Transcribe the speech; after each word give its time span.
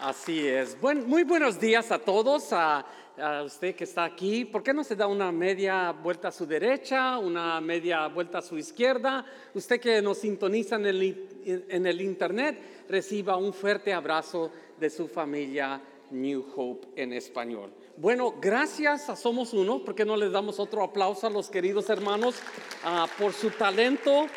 Así 0.00 0.48
es. 0.48 0.80
Buen, 0.80 1.06
muy 1.06 1.24
buenos 1.24 1.60
días 1.60 1.92
a 1.92 1.98
todos, 1.98 2.54
a, 2.54 2.86
usted 3.44 3.74
que 3.74 3.84
está 3.84 4.04
aquí. 4.04 4.46
¿Por 4.46 4.62
qué 4.62 4.72
no 4.72 4.82
se 4.82 4.96
da 4.96 5.06
una 5.06 5.30
media 5.30 5.92
vuelta 5.92 6.28
a 6.28 6.32
su 6.32 6.46
derecha, 6.46 7.18
una 7.18 7.60
media 7.60 8.08
vuelta 8.08 8.38
a 8.38 8.42
su 8.42 8.56
izquierda? 8.56 9.26
Usted 9.52 9.78
que 9.78 10.00
nos 10.00 10.16
sintoniza 10.16 10.76
en 10.76 10.86
el, 10.86 11.64
en 11.68 11.86
el 11.86 12.00
internet, 12.00 12.86
reciba 12.88 13.36
un 13.36 13.52
fuerte 13.52 13.92
abrazo 13.92 14.50
de 14.78 14.88
su 14.88 15.06
familia 15.06 15.78
New 16.10 16.46
Hope 16.56 16.88
en 16.96 17.12
español. 17.12 17.70
Bueno, 17.98 18.36
gracias 18.40 19.10
a 19.10 19.16
Somos 19.16 19.52
Uno, 19.52 19.84
porque 19.84 20.06
no 20.06 20.16
les 20.16 20.32
damos 20.32 20.58
otro 20.58 20.82
aplauso 20.82 21.26
a 21.26 21.30
los 21.30 21.50
queridos 21.50 21.90
hermanos 21.90 22.36
ah, 22.84 23.06
por 23.18 23.34
su 23.34 23.50
talento 23.50 24.28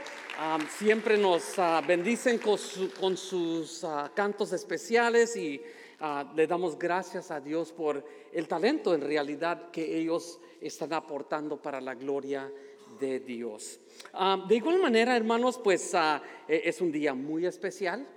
siempre 0.77 1.18
nos 1.18 1.57
ah, 1.59 1.81
bendicen 1.86 2.39
con, 2.39 3.18
sus 3.18 3.84
ah, 3.84 4.11
cantos 4.13 4.54
especiales 4.54 5.36
y 5.36 5.61
ah, 5.99 6.31
le 6.36 6.48
damos 6.48 6.77
gracias 6.77 7.31
a 7.31 7.39
Dios 7.39 7.71
por 7.71 8.03
el 8.31 8.48
talento 8.48 8.93
en 8.93 9.02
realidad 9.02 9.71
que 9.71 9.98
ellos 9.98 10.40
están 10.62 10.93
aportando 10.93 11.62
para 11.62 11.80
la 11.81 11.95
gloria 11.95 12.52
de 12.99 13.20
Dios. 13.20 13.80
de 14.48 14.55
igual 14.55 14.80
manera, 14.80 15.16
hermanos, 15.17 15.59
pues 15.63 15.93
e, 15.93 16.21
es 16.48 16.79
un 16.79 16.91
día 16.91 17.13
muy 17.13 17.45
especial. 17.45 18.07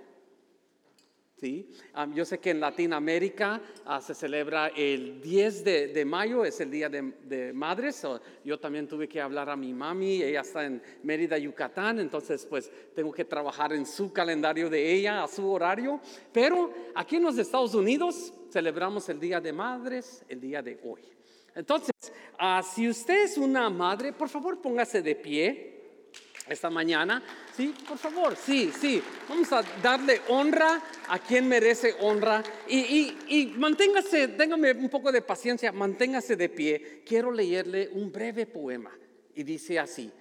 ¿Sí? 1.39 1.69
yo 2.13 2.25
sé 2.25 2.39
que 2.39 2.51
en 2.51 2.59
Latinoamérica 2.59 3.61
ah, 3.85 4.01
se 4.01 4.13
celebra 4.13 4.67
el 4.69 5.21
10 5.21 5.63
de, 5.63 6.05
mayo, 6.05 6.43
es 6.43 6.59
el 6.59 6.71
Día 6.71 6.89
de, 6.89 7.53
Madres. 7.53 8.05
yo 8.43 8.59
también 8.59 8.87
tuve 8.87 9.07
que 9.07 9.21
hablar 9.21 9.49
a 9.49 9.55
mi 9.55 9.73
mami, 9.73 10.21
ella 10.21 10.41
está 10.41 10.65
en 10.65 10.81
Mérida, 11.03 11.37
Yucatán, 11.37 11.99
entonces 11.99 12.45
pues 12.45 12.71
tengo 12.95 13.11
que 13.11 13.25
trabajar 13.25 13.73
en 13.73 13.85
su 13.85 14.11
calendario 14.11 14.69
de 14.69 14.93
ella, 14.93 15.23
a 15.23 15.27
su 15.27 15.49
horario. 15.49 15.99
Pero 16.31 16.73
aquí 16.95 17.17
en 17.17 17.23
los 17.23 17.37
Estados 17.37 17.73
Unidos 17.75 18.33
celebramos 18.51 19.07
el 19.09 19.19
Día 19.19 19.39
de 19.39 19.53
Madres 19.53 20.23
el 20.27 20.41
día 20.41 20.61
de 20.61 20.79
hoy. 20.83 21.01
Entonces, 21.55 21.91
ah, 22.37 22.61
si 22.63 22.87
usted 22.87 23.23
es 23.23 23.37
una 23.37 23.69
madre, 23.69 24.13
por 24.13 24.29
favor 24.29 24.61
póngase 24.61 25.01
de 25.01 25.15
pie 25.15 25.76
esta 26.49 26.69
mañana. 26.69 27.23
Sí, 27.55 27.73
por 27.87 27.97
favor, 27.97 28.35
sí, 28.35 28.71
sí. 28.71 29.01
Vamos 29.27 29.51
a 29.51 29.63
darle 29.81 30.21
honra 30.29 30.81
a 31.07 31.19
quien 31.19 31.47
merece 31.47 31.95
honra. 32.01 32.43
Y, 32.67 33.53
manténgase, 33.57 34.29
téngame 34.29 34.71
un 34.71 34.89
poco 34.89 35.11
de 35.11 35.21
paciencia, 35.21 35.71
manténgase 35.71 36.35
de 36.35 36.49
pie. 36.49 37.03
Quiero 37.05 37.31
leerle 37.31 37.89
un 37.93 38.11
breve 38.11 38.45
poema. 38.45 38.91
Y 39.35 39.43
dice 39.43 39.79
así, 39.79 40.11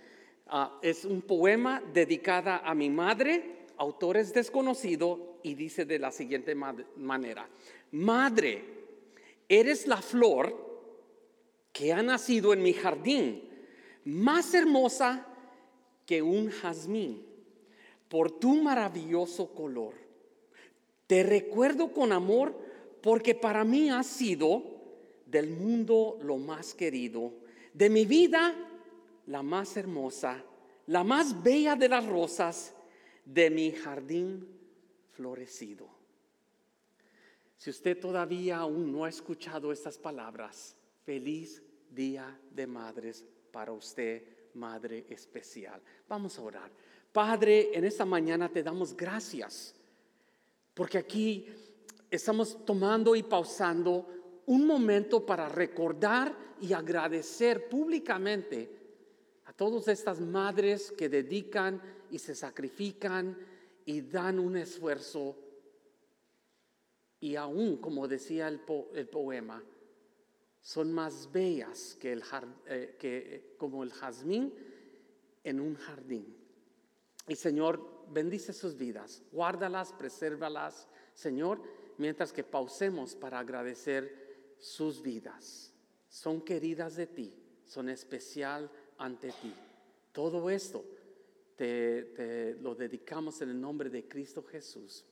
ah, 0.49 0.79
es 0.83 1.05
un 1.05 1.23
poema 1.23 1.83
dedicada 1.93 2.59
a 2.59 2.75
mi 2.75 2.91
madre, 2.91 3.67
autor 3.79 4.19
es 4.19 4.33
desconocido, 4.33 5.39
y 5.43 5.55
dice 5.55 5.85
de 5.85 5.99
la 5.99 6.11
siguiente 6.11 6.55
manera, 6.55 7.49
Madre, 7.93 8.65
eres 9.49 9.87
la 9.87 9.99
flor 9.99 10.65
que 11.73 11.93
ha 11.93 12.03
nacido 12.03 12.53
en 12.53 12.63
mi 12.63 12.73
jardín, 12.73 13.49
más 14.05 14.55
hermosa 14.55 15.27
que 16.07 16.23
un 16.23 16.51
jazmín 16.51 17.27
por 18.09 18.31
tu 18.31 18.55
maravilloso 18.63 19.53
color. 19.53 19.95
Te 21.07 21.23
recuerdo 21.23 21.93
con 21.93 22.13
amor 22.13 22.57
porque 23.03 23.35
para 23.35 23.65
mí 23.65 23.91
has 23.91 24.07
sido 24.07 24.63
del 25.27 25.51
mundo 25.51 26.19
lo 26.23 26.39
más 26.39 26.73
querido, 26.73 27.33
de 27.75 27.91
mi 27.91 28.07
vida 28.07 28.55
la 29.27 29.43
más 29.43 29.77
hermosa, 29.77 30.43
la 30.87 31.03
más 31.03 31.43
bella 31.43 31.75
de 31.75 31.89
las 31.89 32.07
rosas, 32.07 32.73
de 33.25 33.51
mi 33.51 33.73
jardín 33.73 34.49
florecido. 35.11 35.89
Si 37.57 37.71
usted 37.71 37.99
todavía 37.99 38.59
aún 38.59 38.93
no 38.93 39.05
ha 39.05 39.09
escuchado 39.09 39.73
estas 39.73 39.99
palabras, 39.99 40.77
feliz 41.05 41.63
día 41.91 42.39
de 42.53 42.67
madres 42.67 43.25
para 43.51 43.73
usted 43.73 44.36
Madre 44.57 45.07
especial. 45.11 45.81
Vamos 46.09 46.39
a 46.39 46.43
orar. 46.43 46.71
Padre, 47.13 47.71
en 47.73 47.85
esta 47.85 48.05
mañana 48.05 48.49
te 48.49 48.63
damos 48.63 48.97
gracias 48.97 49.75
porque 50.75 50.99
aquí 50.99 51.47
estamos 52.11 52.65
tomando 52.65 53.17
y 53.17 53.23
pausando 53.23 54.43
un 54.47 54.67
momento 54.67 55.25
para 55.25 55.49
recordar 55.49 56.37
y 56.61 56.73
agradecer 56.73 57.69
públicamente 57.69 58.71
a 59.45 59.53
todas 59.53 59.89
estas 59.89 60.21
madres 60.21 60.93
que 60.93 61.09
dedican 61.09 61.81
y 62.11 62.19
se 62.19 62.35
sacrifican 62.35 63.37
y 63.85 64.03
dan 64.03 64.39
un 64.39 64.57
esfuerzo 64.57 65.37
y 67.21 67.37
aún, 67.37 67.79
como 67.79 68.07
decía 68.07 68.49
el, 68.49 68.61
poema, 68.61 69.63
son 70.67 70.93
más 70.93 71.31
bellas 71.31 71.97
que, 72.01 72.13
el, 72.13 72.25
eh, 72.67 73.57
el 73.61 73.93
jazmín 73.93 74.53
en 75.45 75.61
un 75.61 75.77
jardín. 75.77 76.37
Y 77.29 77.37
Señor, 77.37 78.05
bendice 78.11 78.53
sus 78.53 78.77
vidas, 78.77 79.23
guárdalas, 79.31 79.93
presérvalas, 79.93 80.89
Señor, 81.15 81.63
mientras 81.99 82.33
que 82.33 82.43
pausemos 82.43 83.15
para 83.15 83.39
agradecer 83.39 84.57
sus 84.59 85.01
vidas. 85.01 85.73
Son 86.09 86.41
queridas 86.41 86.97
de 86.97 87.07
ti, 87.07 87.33
son 87.65 87.89
especial 87.89 88.69
ante 88.99 89.29
ti. 89.41 89.55
Todo 90.11 90.51
esto 90.51 90.85
te, 91.55 92.07
te 92.07 92.55
lo 92.55 92.75
dedicamos 92.75 93.41
en 93.41 93.51
el 93.51 93.61
nombre 93.61 93.89
de 93.89 94.09
Cristo 94.09 94.43
Jesús. 94.43 95.05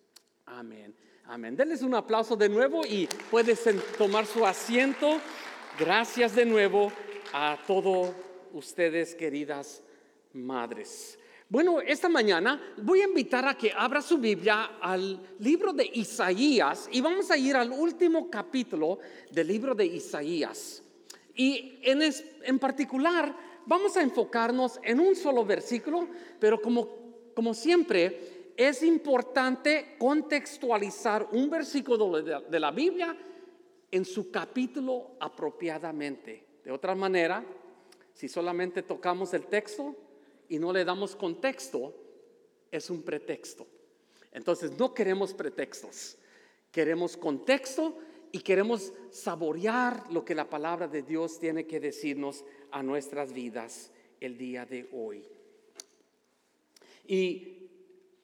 Amén. 0.46 0.96
Amén. 1.26 1.56
Denles 1.56 1.80
un 1.80 1.94
aplauso 1.94 2.36
de 2.36 2.50
nuevo 2.50 2.84
y 2.84 3.08
puedes 3.30 3.64
tomar 3.96 4.26
su 4.26 4.44
asiento. 4.44 5.18
Gracias 5.78 6.36
de 6.36 6.44
nuevo 6.44 6.92
a 7.32 7.56
todos 7.66 8.10
ustedes, 8.52 9.14
queridas 9.14 9.82
madres. 10.34 11.18
Bueno, 11.48 11.80
esta 11.80 12.10
mañana 12.10 12.60
voy 12.76 13.00
a 13.00 13.04
invitar 13.04 13.48
a 13.48 13.56
que 13.56 13.72
abra 13.74 14.02
su 14.02 14.18
Biblia 14.18 14.72
al 14.82 15.18
libro 15.38 15.72
de 15.72 15.90
Isaías 15.94 16.90
y 16.92 17.00
vamos 17.00 17.30
a 17.30 17.38
ir 17.38 17.56
al 17.56 17.70
último 17.70 18.28
capítulo 18.28 18.98
del 19.30 19.48
libro 19.48 19.74
de 19.74 19.86
Isaías. 19.86 20.82
Y 21.34 21.78
en, 21.84 22.02
en 22.02 22.58
particular 22.58 23.34
vamos 23.64 23.96
a 23.96 24.02
enfocarnos 24.02 24.78
en 24.82 25.00
un 25.00 25.16
solo 25.16 25.42
versículo, 25.42 26.06
pero 26.38 26.60
como, 26.60 26.86
como 27.34 27.54
siempre, 27.54 28.33
es 28.56 28.82
importante 28.82 29.96
contextualizar 29.98 31.28
un 31.32 31.50
versículo 31.50 32.22
de 32.22 32.60
la 32.60 32.70
Biblia 32.70 33.16
en 33.90 34.04
su 34.04 34.30
capítulo 34.30 35.12
apropiadamente. 35.20 36.44
De 36.64 36.70
otra 36.70 36.94
manera, 36.94 37.44
si 38.12 38.28
solamente 38.28 38.82
tocamos 38.82 39.34
el 39.34 39.46
texto 39.46 39.94
y 40.48 40.58
no 40.58 40.72
le 40.72 40.84
damos 40.84 41.16
contexto, 41.16 41.94
es 42.70 42.90
un 42.90 43.02
pretexto. 43.02 43.66
Entonces 44.32 44.76
no 44.78 44.94
queremos 44.94 45.32
pretextos, 45.32 46.16
queremos 46.72 47.16
contexto 47.16 47.98
y 48.32 48.40
queremos 48.40 48.92
saborear 49.10 50.10
lo 50.10 50.24
que 50.24 50.34
la 50.34 50.50
palabra 50.50 50.88
de 50.88 51.02
Dios 51.02 51.38
tiene 51.38 51.66
que 51.66 51.78
decirnos 51.78 52.44
a 52.72 52.82
nuestras 52.82 53.32
vidas 53.32 53.92
el 54.20 54.36
día 54.36 54.66
de 54.66 54.88
hoy. 54.92 55.24
Y 57.06 57.63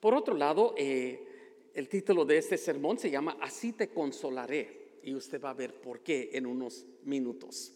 por 0.01 0.15
otro 0.15 0.35
lado, 0.35 0.73
eh, 0.77 1.71
el 1.75 1.87
título 1.87 2.25
de 2.25 2.39
este 2.39 2.57
sermón 2.57 2.97
se 2.97 3.11
llama 3.11 3.37
Así 3.39 3.71
te 3.73 3.89
consolaré. 3.89 4.99
Y 5.03 5.13
usted 5.15 5.41
va 5.41 5.51
a 5.51 5.53
ver 5.53 5.79
por 5.79 6.01
qué 6.01 6.31
en 6.33 6.45
unos 6.45 6.85
minutos. 7.03 7.71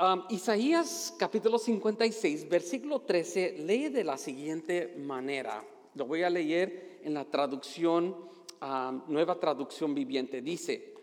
Um, 0.00 0.24
Isaías 0.30 1.14
capítulo 1.16 1.56
56, 1.56 2.48
versículo 2.48 3.02
13, 3.02 3.58
lee 3.58 3.88
de 3.88 4.02
la 4.02 4.18
siguiente 4.18 4.96
manera. 4.98 5.64
Lo 5.94 6.06
voy 6.06 6.24
a 6.24 6.30
leer 6.30 6.98
en 7.04 7.14
la 7.14 7.24
traducción, 7.24 8.16
um, 8.60 9.02
nueva 9.06 9.38
traducción 9.38 9.94
viviente. 9.94 10.42
Dice, 10.42 10.94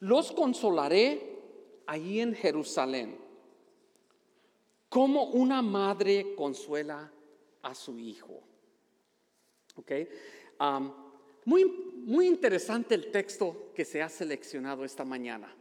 los 0.00 0.30
consolaré 0.30 1.36
allí 1.86 2.20
en 2.20 2.34
Jerusalén, 2.34 3.18
como 4.88 5.24
una 5.24 5.62
madre 5.62 6.36
consuela 6.36 7.12
a 7.62 7.74
su 7.74 7.98
hijo. 7.98 8.47
Okay. 9.78 10.08
muy, 11.44 11.64
muy 12.04 12.26
interesante 12.26 12.94
el 12.94 13.10
texto 13.10 13.70
que 13.74 13.84
se 13.84 14.02
ha 14.02 14.08
seleccionado 14.08 14.84
esta 14.84 15.04
mañana. 15.04 15.54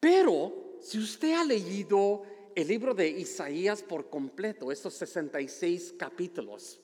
Pero 0.00 0.78
si 0.80 0.98
usted 0.98 1.32
ha 1.32 1.44
leído 1.44 2.22
el 2.54 2.68
libro 2.68 2.94
de 2.94 3.08
Isaías 3.08 3.82
por 3.82 4.10
completo, 4.10 4.72
estos 4.72 4.94
66 4.94 5.94
capítulos, 5.98 6.80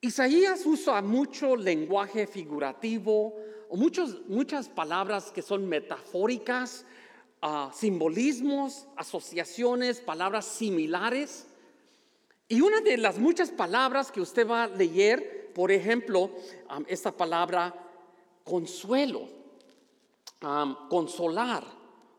Isaías 0.00 0.66
usa 0.66 1.00
mucho 1.00 1.54
lenguaje 1.54 2.26
figurativo 2.26 3.36
o 3.68 3.76
muchas 3.76 4.68
palabras 4.68 5.30
que 5.30 5.42
son 5.42 5.68
metafóricas, 5.68 6.84
ah, 7.40 7.70
simbolismos, 7.72 8.88
asociaciones, 8.96 10.00
palabras 10.00 10.44
similares. 10.44 11.46
Y 12.52 12.60
una 12.60 12.82
de 12.82 12.98
las 12.98 13.18
muchas 13.18 13.50
palabras 13.50 14.12
que 14.12 14.20
usted 14.20 14.46
va 14.46 14.64
a 14.64 14.68
leer 14.68 15.50
por 15.54 15.72
ejemplo, 15.72 16.30
esta 16.86 17.10
palabra 17.10 17.74
consuelo, 18.44 19.26
consolar 20.90 21.64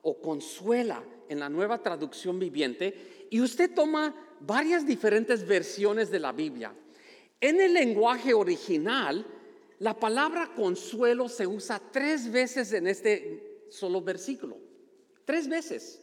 o 0.01 0.19
consuela 0.19 1.03
en 1.29 1.39
la 1.39 1.49
nueva 1.49 1.83
traducción 1.83 2.39
viviente, 2.39 3.27
y 3.29 3.41
usted 3.41 3.75
toma 3.75 4.15
varias 4.39 4.87
diferentes 4.87 5.45
versiones 5.45 6.09
de 6.09 6.19
la 6.19 6.31
Biblia. 6.31 6.73
En 7.39 7.61
el 7.61 7.75
lenguaje 7.75 8.33
original, 8.33 9.23
la 9.77 9.99
palabra 9.99 10.51
consuelo 10.55 11.29
se 11.29 11.45
usa 11.45 11.79
tres 11.91 12.31
veces 12.31 12.73
en 12.73 12.87
este 12.87 13.67
solo 13.69 14.01
versículo. 14.01 14.57
Tres 15.25 15.47
veces. 15.47 16.01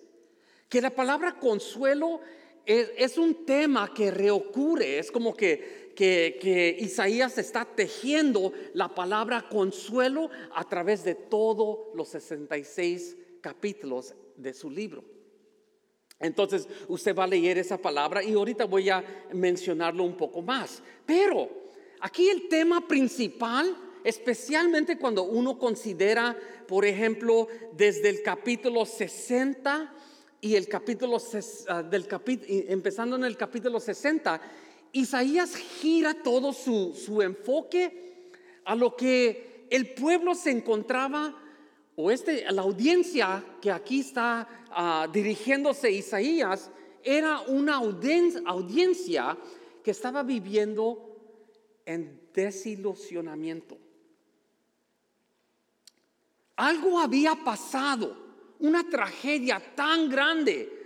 Que 0.68 0.80
la 0.80 0.90
palabra 0.90 1.36
consuelo 1.40 2.20
es, 2.70 3.18
un 3.18 3.44
tema 3.44 3.92
que 3.92 4.12
reocurre, 4.12 4.98
es 4.98 5.10
como 5.10 5.34
que, 5.34 5.92
que, 5.96 6.76
Isaías 6.78 7.36
está 7.36 7.64
tejiendo 7.64 8.52
la 8.74 8.94
palabra 8.94 9.48
consuelo 9.48 10.30
a 10.54 10.68
través 10.68 11.02
de 11.02 11.16
todos 11.16 11.88
los 11.94 12.08
66 12.10 13.16
capítulos 13.40 14.14
de 14.36 14.54
su 14.54 14.70
libro. 14.70 15.02
Entonces 16.20 16.68
usted 16.86 17.14
va 17.14 17.24
a 17.24 17.26
leer 17.26 17.58
esa 17.58 17.78
palabra 17.78 18.22
y 18.22 18.34
ahorita 18.34 18.66
voy 18.66 18.88
a 18.88 19.02
mencionarlo 19.32 20.04
un 20.04 20.16
poco 20.16 20.40
más. 20.40 20.82
Pero 21.04 21.48
aquí 22.00 22.28
el 22.28 22.48
tema 22.48 22.86
principal, 22.86 23.74
especialmente 24.04 24.96
cuando 24.96 25.24
uno 25.24 25.58
considera, 25.58 26.38
por 26.68 26.84
ejemplo, 26.84 27.48
desde 27.72 28.10
el 28.10 28.22
capítulo 28.22 28.86
60 28.86 29.94
y 30.40 30.54
el 30.54 30.68
capítulo 30.68 31.18
ah, 31.68 31.82
del 31.82 32.06
empezando 32.48 33.16
en 33.16 33.24
el 33.24 33.36
capítulo 33.36 33.78
60, 33.78 34.40
Isaías 34.92 35.54
gira 35.54 36.14
todo 36.14 36.52
su, 36.52 36.94
su 36.94 37.22
enfoque 37.22 38.30
a 38.64 38.74
lo 38.74 38.96
que 38.96 39.66
el 39.70 39.94
pueblo 39.94 40.34
se 40.34 40.50
encontraba 40.50 41.34
o 41.96 42.10
este, 42.10 42.50
la 42.50 42.62
audiencia 42.62 43.44
que 43.60 43.70
aquí 43.70 44.00
está 44.00 44.48
ah, 44.70 45.08
dirigiéndose 45.12 45.90
Isaías 45.90 46.70
era 47.02 47.40
una 47.42 47.76
audiencia 47.76 49.36
que 49.82 49.90
estaba 49.90 50.22
viviendo 50.22 51.10
en 51.84 52.20
desilusionamiento. 52.32 53.78
Algo 56.56 57.00
había 57.00 57.34
pasado, 57.34 58.16
una 58.60 58.88
tragedia 58.88 59.60
tan 59.74 60.08
grande, 60.08 60.80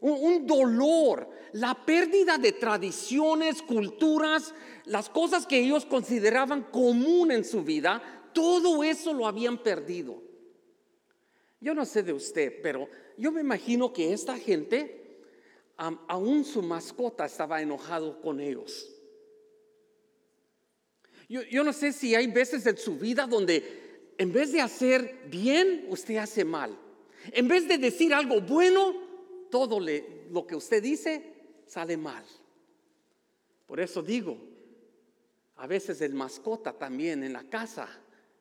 un, 0.00 0.46
dolor, 0.46 1.28
la 1.52 1.74
pérdida 1.74 2.38
de 2.38 2.52
tradiciones, 2.52 3.62
culturas, 3.62 4.54
las 4.86 5.08
cosas 5.08 5.46
que 5.46 5.58
ellos 5.58 5.84
consideraban 5.86 6.64
común 6.64 7.30
en 7.30 7.44
su 7.44 7.62
vida, 7.62 8.02
todo 8.32 8.82
eso 8.82 9.12
lo 9.12 9.26
habían 9.26 9.62
perdido. 9.62 10.22
Yo 11.60 11.74
no 11.74 11.84
sé 11.84 12.02
de 12.02 12.12
usted, 12.12 12.60
pero 12.62 12.88
yo 13.18 13.30
me 13.30 13.42
imagino 13.42 13.92
que 13.92 14.12
esta 14.12 14.36
gente, 14.38 15.20
aún 15.76 16.44
su 16.44 16.62
mascota 16.62 17.26
estaba 17.26 17.60
enojado 17.60 18.20
con 18.20 18.40
ellos. 18.40 18.88
Yo, 21.28 21.62
no 21.62 21.72
sé 21.72 21.92
si 21.92 22.14
hay 22.16 22.26
veces 22.26 22.66
en 22.66 22.76
su 22.76 22.96
vida 22.96 23.24
donde 23.24 24.12
en 24.18 24.32
vez 24.32 24.50
de 24.50 24.60
hacer 24.60 25.26
bien, 25.28 25.86
usted 25.88 26.16
hace 26.16 26.44
mal. 26.44 26.76
En 27.32 27.48
vez 27.48 27.68
de 27.68 27.78
decir 27.78 28.14
algo 28.14 28.40
bueno, 28.40 28.94
todo 29.50 29.78
lo 29.80 30.46
que 30.46 30.56
usted 30.56 30.82
dice 30.82 31.34
sale 31.66 31.96
mal. 31.96 32.24
Por 33.66 33.78
eso 33.80 34.02
digo, 34.02 34.38
a 35.56 35.66
veces 35.66 36.00
el 36.00 36.14
mascota 36.14 36.72
también 36.72 37.22
en 37.22 37.32
la 37.32 37.44
casa 37.44 37.88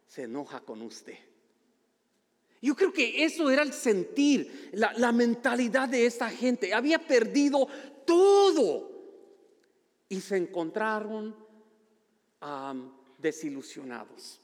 se 0.07 0.23
enoja 0.23 0.61
con 0.61 0.81
usted. 0.81 1.17
Yo 2.61 2.75
creo 2.75 2.91
que 2.91 3.23
eso 3.23 3.49
era 3.49 3.61
el 3.61 3.71
sentir, 3.71 4.71
la, 4.73 5.11
mentalidad 5.11 5.87
de 5.87 6.05
esta 6.05 6.29
gente. 6.29 6.73
Había 6.73 6.99
perdido 6.99 7.67
todo 8.05 8.89
y 10.09 10.19
se 10.19 10.37
encontraron 10.37 11.35
desilusionados. 13.17 14.41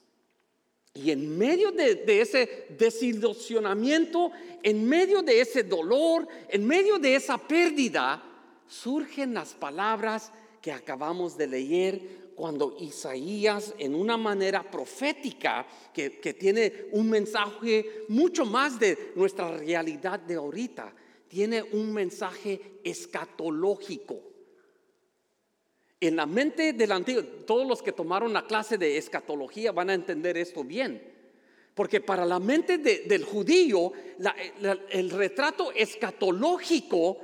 Y 0.96 1.10
en 1.10 1.36
medio 1.36 1.72
de, 1.72 2.20
ese 2.20 2.66
desilusionamiento, 2.70 4.30
en 4.62 4.88
medio 4.88 5.22
de 5.22 5.40
ese 5.40 5.62
dolor, 5.62 6.26
en 6.48 6.66
medio 6.66 6.98
de 6.98 7.16
esa 7.16 7.36
pérdida, 7.36 8.22
surgen 8.66 9.34
las 9.34 9.54
palabras 9.54 10.32
que 10.62 10.72
acabamos 10.72 11.36
de 11.36 11.46
leer 11.46 12.26
cuando 12.34 12.76
Isaías 12.80 13.74
en 13.78 13.94
una 13.94 14.16
manera 14.16 14.70
profética 14.70 15.66
que, 15.92 16.10
tiene 16.38 16.86
un 16.92 17.08
mensaje 17.08 18.04
mucho 18.08 18.44
más 18.44 18.78
de 18.78 19.12
nuestra 19.16 19.56
realidad 19.56 20.20
de 20.20 20.34
ahorita, 20.34 20.92
tiene 21.28 21.62
un 21.62 21.92
mensaje 21.92 22.80
escatológico. 22.84 24.35
En 26.00 26.16
la 26.16 26.26
mente 26.26 26.72
del 26.74 26.92
antiguo, 26.92 27.22
todos 27.46 27.66
los 27.66 27.82
que 27.82 27.92
tomaron 27.92 28.32
la 28.32 28.46
clase 28.46 28.76
de 28.76 28.98
escatología 28.98 29.72
van 29.72 29.90
a 29.90 29.94
entender 29.94 30.36
esto 30.36 30.62
bien. 30.62 31.02
Porque 31.74 32.00
para 32.00 32.24
la 32.24 32.38
mente 32.38 32.78
del 32.78 33.24
judío, 33.24 33.92
el 34.90 35.10
retrato 35.10 35.72
escatológico 35.72 37.18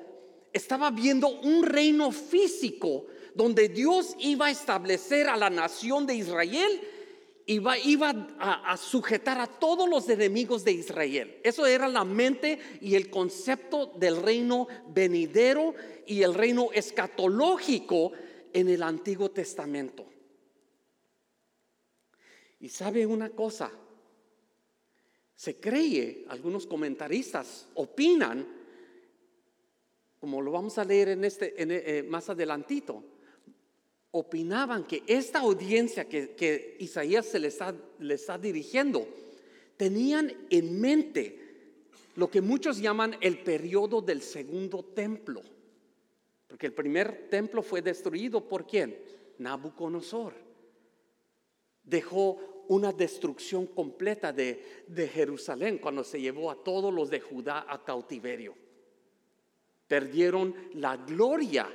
estaba 0.52 0.90
viendo 0.90 1.28
un 1.28 1.64
reino 1.64 2.12
físico 2.12 3.06
donde 3.34 3.70
Dios 3.70 4.14
iba 4.18 4.46
a 4.46 4.50
establecer 4.50 5.28
a 5.28 5.36
la 5.36 5.48
nación 5.48 6.06
de 6.06 6.14
Israel 6.16 6.80
iba, 7.46 7.78
iba 7.78 8.10
a, 8.38 8.72
a, 8.72 8.76
sujetar 8.76 9.40
a 9.40 9.46
todos 9.46 9.88
los 9.88 10.08
enemigos 10.08 10.64
de 10.64 10.72
Israel. 10.72 11.40
Eso 11.42 11.66
era 11.66 11.88
la 11.88 12.04
mente 12.04 12.58
y 12.80 12.94
el 12.94 13.10
concepto 13.10 13.92
del 13.96 14.22
reino 14.22 14.68
venidero 14.88 15.74
y 16.06 16.22
el 16.22 16.34
reino 16.34 16.68
escatológico 16.72 18.12
en 18.52 18.68
el 18.68 18.82
Antiguo 18.82 19.30
Testamento. 19.30 20.06
Y 22.60 22.68
sabe 22.68 23.04
una 23.06 23.30
cosa, 23.30 23.72
se 25.34 25.56
cree, 25.56 26.24
algunos 26.28 26.66
comentaristas 26.66 27.66
opinan, 27.74 28.46
como 30.20 30.40
lo 30.40 30.52
vamos 30.52 30.78
a 30.78 30.84
leer 30.84 31.08
en 31.08 31.24
este, 31.24 31.54
eh, 31.58 32.04
más 32.04 32.30
adelantito, 32.30 33.02
opinaban 34.12 34.84
que 34.84 35.02
esta 35.06 35.40
audiencia 35.40 36.08
que, 36.08 36.76
Isaías 36.78 37.26
se 37.26 37.40
le 37.40 37.48
está, 37.48 37.74
le 37.98 38.14
está 38.14 38.38
dirigiendo, 38.38 39.08
tenían 39.76 40.32
en 40.50 40.80
mente 40.80 41.38
lo 42.14 42.30
que 42.30 42.40
muchos 42.40 42.78
llaman 42.78 43.16
el 43.20 43.38
periodo 43.38 44.00
del 44.02 44.22
segundo 44.22 44.84
templo. 44.84 45.42
Porque 46.52 46.66
el 46.66 46.74
primer 46.74 47.30
templo 47.30 47.62
fue 47.62 47.80
destruido 47.80 48.46
por 48.46 48.66
quién? 48.66 48.94
Nabucodonosor. 49.38 50.34
Dejó 51.82 52.66
una 52.68 52.92
destrucción 52.92 53.68
completa 53.68 54.34
de, 54.34 54.84
Jerusalén 55.10 55.78
cuando 55.78 56.04
se 56.04 56.20
llevó 56.20 56.50
a 56.50 56.62
todos 56.62 56.92
los 56.92 57.08
de 57.08 57.20
Judá 57.20 57.64
a 57.66 57.82
cautiverio. 57.82 58.54
Perdieron 59.88 60.54
la 60.74 60.98
gloria 60.98 61.72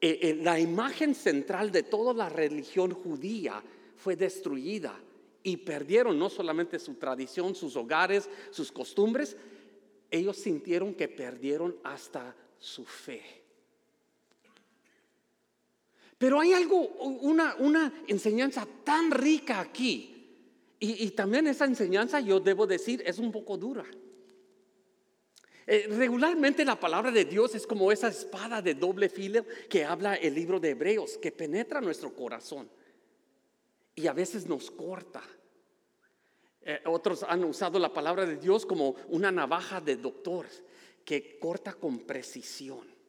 eh, 0.00 0.18
eh, 0.22 0.34
la 0.42 0.58
imagen 0.58 1.14
central 1.14 1.70
de 1.70 1.84
toda 1.84 2.12
la 2.12 2.28
religión 2.28 2.92
judía 2.92 3.62
fue 3.94 4.16
destruida 4.16 5.00
y 5.44 5.58
perdieron 5.58 6.18
no 6.18 6.28
solamente 6.28 6.80
su 6.80 6.94
tradición, 6.94 7.54
sus 7.54 7.76
hogares, 7.76 8.28
sus 8.50 8.72
costumbres, 8.72 9.36
ellos 10.10 10.36
sintieron 10.36 10.94
que 10.94 11.06
perdieron 11.06 11.76
hasta 11.84 12.34
su 12.58 12.84
fe. 12.84 13.39
Pero 16.20 16.38
hay 16.38 16.52
algo, 16.52 16.76
una, 16.76 17.54
una 17.60 17.90
enseñanza 18.06 18.68
tan 18.84 19.10
rica 19.10 19.58
aquí. 19.58 20.36
Y, 20.78 21.06
y 21.06 21.10
también 21.12 21.46
esa 21.46 21.64
enseñanza, 21.64 22.20
yo 22.20 22.38
debo 22.38 22.66
decir, 22.66 23.02
es 23.06 23.18
un 23.18 23.32
poco 23.32 23.56
dura. 23.56 23.86
Eh, 25.66 25.86
regularmente 25.88 26.62
la 26.62 26.78
palabra 26.78 27.10
de 27.10 27.24
Dios 27.24 27.54
es 27.54 27.66
como 27.66 27.90
esa 27.90 28.08
espada 28.08 28.60
de 28.60 28.74
doble 28.74 29.08
filo 29.08 29.46
que 29.70 29.82
habla 29.82 30.14
el 30.16 30.34
libro 30.34 30.60
de 30.60 30.72
Hebreos, 30.72 31.16
que 31.16 31.32
penetra 31.32 31.80
nuestro 31.80 32.14
corazón 32.14 32.68
y 33.94 34.06
a 34.06 34.12
veces 34.12 34.46
nos 34.46 34.70
corta. 34.70 35.22
Eh, 36.60 36.82
otros 36.84 37.22
han 37.22 37.44
usado 37.44 37.78
la 37.78 37.94
palabra 37.94 38.26
de 38.26 38.36
Dios 38.36 38.66
como 38.66 38.94
una 39.08 39.32
navaja 39.32 39.80
de 39.80 39.96
doctor 39.96 40.46
que 41.02 41.38
corta 41.38 41.72
con 41.72 42.00
precisión. 42.00 42.99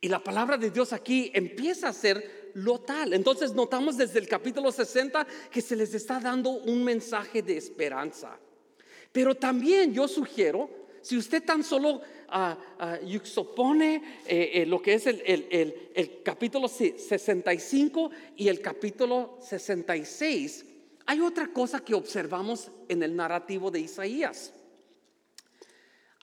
Y 0.00 0.08
la 0.08 0.22
palabra 0.22 0.56
de 0.56 0.70
Dios 0.70 0.92
aquí 0.92 1.30
empieza 1.34 1.88
a 1.88 1.92
ser 1.92 2.50
lo 2.54 2.80
tal. 2.80 3.12
Entonces 3.12 3.52
notamos 3.52 3.96
desde 3.96 4.18
el 4.18 4.28
capítulo 4.28 4.70
60 4.70 5.26
que 5.50 5.60
se 5.60 5.76
les 5.76 5.94
está 5.94 6.20
dando 6.20 6.50
un 6.50 6.84
mensaje 6.84 7.42
de 7.42 7.56
esperanza. 7.56 8.38
Pero 9.12 9.34
también 9.34 9.92
yo 9.92 10.06
sugiero 10.06 10.78
Si 11.02 11.16
usted 11.16 11.44
tan 11.44 11.62
solo 11.62 12.02
uh, 12.28 13.18
supone 13.24 14.02
eh, 14.26 14.50
eh, 14.54 14.66
lo 14.66 14.82
que 14.82 14.94
es 14.94 15.06
el, 15.06 15.22
el 15.24 16.22
capítulo 16.22 16.68
65 16.68 18.10
y 18.36 18.48
el 18.48 18.60
capítulo 18.60 19.38
66, 19.40 20.66
hay 21.06 21.20
otra 21.20 21.48
cosa 21.48 21.80
que 21.80 21.94
observamos 21.94 22.70
en 22.88 23.02
el 23.02 23.16
narrativo 23.16 23.70
de 23.70 23.80
Isaías. 23.80 24.52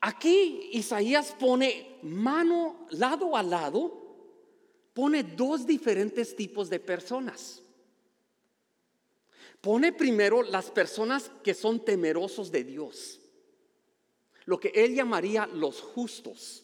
Aquí 0.05 0.69
Isaías 0.73 1.33
pone 1.39 1.97
mano 2.03 2.85
lado 2.91 3.35
a 3.35 3.41
lado, 3.41 3.81
pone 4.93 5.23
dos 5.23 5.65
diferentes 5.65 6.35
tipos 6.35 6.69
de 6.69 6.79
personas. 6.79 7.63
Pone 9.61 9.93
primero 9.93 10.43
las 10.43 10.69
personas 10.69 11.31
que 11.43 11.55
son 11.55 11.83
temerosos 11.83 12.51
de 12.51 12.63
Dios, 12.63 13.19
lo 14.45 14.59
que 14.59 14.71
él 14.75 14.93
llamaría 14.93 15.47
los 15.47 15.81
justos. 15.81 16.63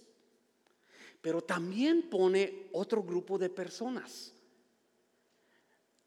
Pero 1.19 1.41
también 1.41 2.12
pone 2.12 2.69
otro 2.74 3.01
grupo 3.01 3.39
de 3.39 3.50
personas, 3.50 4.36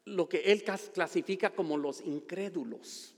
lo 0.05 0.29
que 0.29 0.37
él 0.37 0.63
clasifica 0.93 1.49
como 1.49 1.77
los 1.77 1.99
incrédulos. 1.99 3.14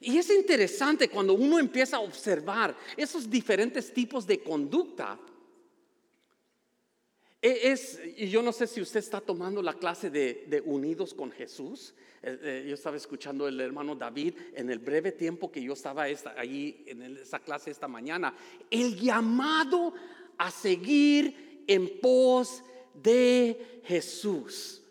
Y 0.00 0.16
es 0.18 0.30
interesante 0.30 1.08
cuando 1.08 1.34
uno 1.34 1.58
empieza 1.58 1.96
a 1.96 2.00
observar 2.00 2.76
esos 2.96 3.28
diferentes 3.28 3.92
tipos 3.92 4.26
de 4.26 4.40
conducta. 4.40 5.18
E, 7.40 7.70
es, 7.70 8.00
y 8.16 8.28
yo 8.28 8.42
no 8.42 8.52
sé 8.52 8.66
si 8.66 8.80
usted 8.80 9.00
está 9.00 9.20
tomando 9.20 9.62
la 9.62 9.74
clase 9.74 10.10
de, 10.10 10.62
Unidos 10.64 11.14
con 11.14 11.30
Jesús. 11.30 11.94
Eh, 12.22 12.38
eh, 12.42 12.66
yo 12.68 12.74
estaba 12.74 12.96
escuchando 12.96 13.46
el 13.46 13.60
hermano 13.60 13.94
David 13.94 14.34
en 14.54 14.70
el 14.70 14.78
breve 14.78 15.12
tiempo 15.12 15.50
que 15.50 15.62
yo 15.62 15.72
estaba 15.72 16.04
ahí 16.04 16.84
en 16.86 17.16
esa 17.16 17.38
clase 17.38 17.70
esta 17.70 17.88
mañana. 17.88 18.34
El 18.70 18.96
llamado 18.96 19.94
a 20.36 20.50
seguir 20.50 21.64
en 21.66 22.00
pos 22.00 22.62
de 22.94 23.80
Jesús 23.84 24.82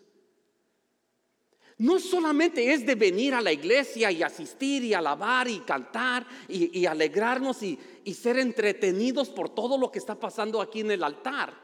no 1.78 2.00
solamente 2.00 2.72
es 2.72 2.84
de 2.84 2.96
venir 2.96 3.34
a 3.34 3.40
la 3.40 3.52
iglesia 3.52 4.10
y 4.10 4.22
asistir 4.22 4.82
y 4.82 4.94
alabar 4.94 5.48
y 5.48 5.60
cantar 5.60 6.26
y, 6.48 6.84
alegrarnos 6.86 7.62
y, 7.62 7.78
ser 8.14 8.38
entretenidos 8.38 9.28
por 9.28 9.50
todo 9.50 9.78
lo 9.78 9.90
que 9.90 9.98
está 9.98 10.14
pasando 10.14 10.60
aquí 10.60 10.80
en 10.80 10.90
el 10.90 11.04
altar. 11.04 11.54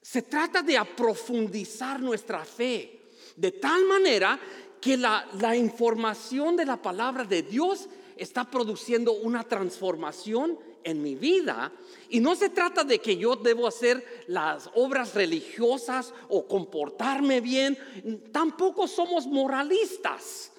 Se 0.00 0.22
trata 0.22 0.62
de 0.62 0.78
aprofundizar 0.78 2.00
nuestra 2.00 2.44
fe 2.44 3.10
de 3.36 3.52
tal 3.52 3.84
manera 3.84 4.40
que 4.80 4.96
la, 4.96 5.26
información 5.54 6.56
de 6.56 6.64
la 6.64 6.80
palabra 6.80 7.24
de 7.24 7.42
Dios 7.42 7.86
está 8.16 8.50
produciendo 8.50 9.12
una 9.12 9.44
transformación 9.44 10.58
en 10.84 11.02
mi 11.02 11.14
vida. 11.14 11.72
Y 12.08 12.20
no 12.20 12.34
se 12.34 12.50
trata 12.50 12.84
de 12.84 12.98
que 12.98 13.16
yo 13.16 13.36
debo 13.36 13.66
hacer 13.66 14.24
las 14.26 14.70
obras 14.74 15.14
religiosas 15.14 16.12
o 16.28 16.46
comportarme 16.46 17.40
bien. 17.40 17.78
Tampoco 18.32 18.86
somos 18.86 19.26
moralistas. 19.26 20.52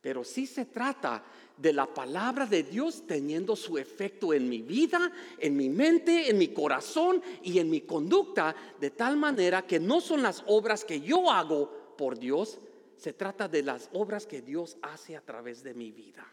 Pero 0.00 0.22
sí 0.22 0.46
se 0.46 0.66
trata 0.66 1.24
de 1.56 1.72
la 1.72 1.86
palabra 1.86 2.46
de 2.46 2.62
Dios 2.62 3.04
teniendo 3.06 3.56
su 3.56 3.78
efecto 3.78 4.32
en 4.32 4.48
mi 4.48 4.62
vida, 4.62 5.10
en 5.38 5.56
mi 5.56 5.68
mente, 5.68 6.30
en 6.30 6.38
mi 6.38 6.48
corazón 6.48 7.22
y 7.42 7.58
en 7.58 7.70
mi 7.70 7.80
conducta, 7.80 8.54
de 8.78 8.90
tal 8.90 9.16
manera 9.16 9.66
que 9.66 9.80
no 9.80 10.00
son 10.00 10.22
las 10.22 10.44
obras 10.46 10.84
que 10.84 11.00
yo 11.00 11.30
hago 11.30 11.94
por 11.96 12.18
Dios, 12.18 12.58
se 12.96 13.12
trata 13.12 13.48
de 13.48 13.62
las 13.62 13.88
obras 13.92 14.26
que 14.26 14.42
Dios 14.42 14.76
hace 14.82 15.16
a 15.16 15.20
través 15.20 15.62
de 15.62 15.74
mi 15.74 15.90
vida. 15.92 16.26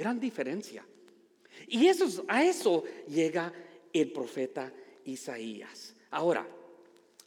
Gran 0.00 0.18
diferencia. 0.18 0.82
Y 1.68 1.86
eso, 1.86 2.24
a 2.26 2.42
eso 2.42 2.84
llega 3.06 3.52
el 3.92 4.10
profeta 4.10 4.72
Isaías. 5.04 5.94
Ahora, 6.10 6.46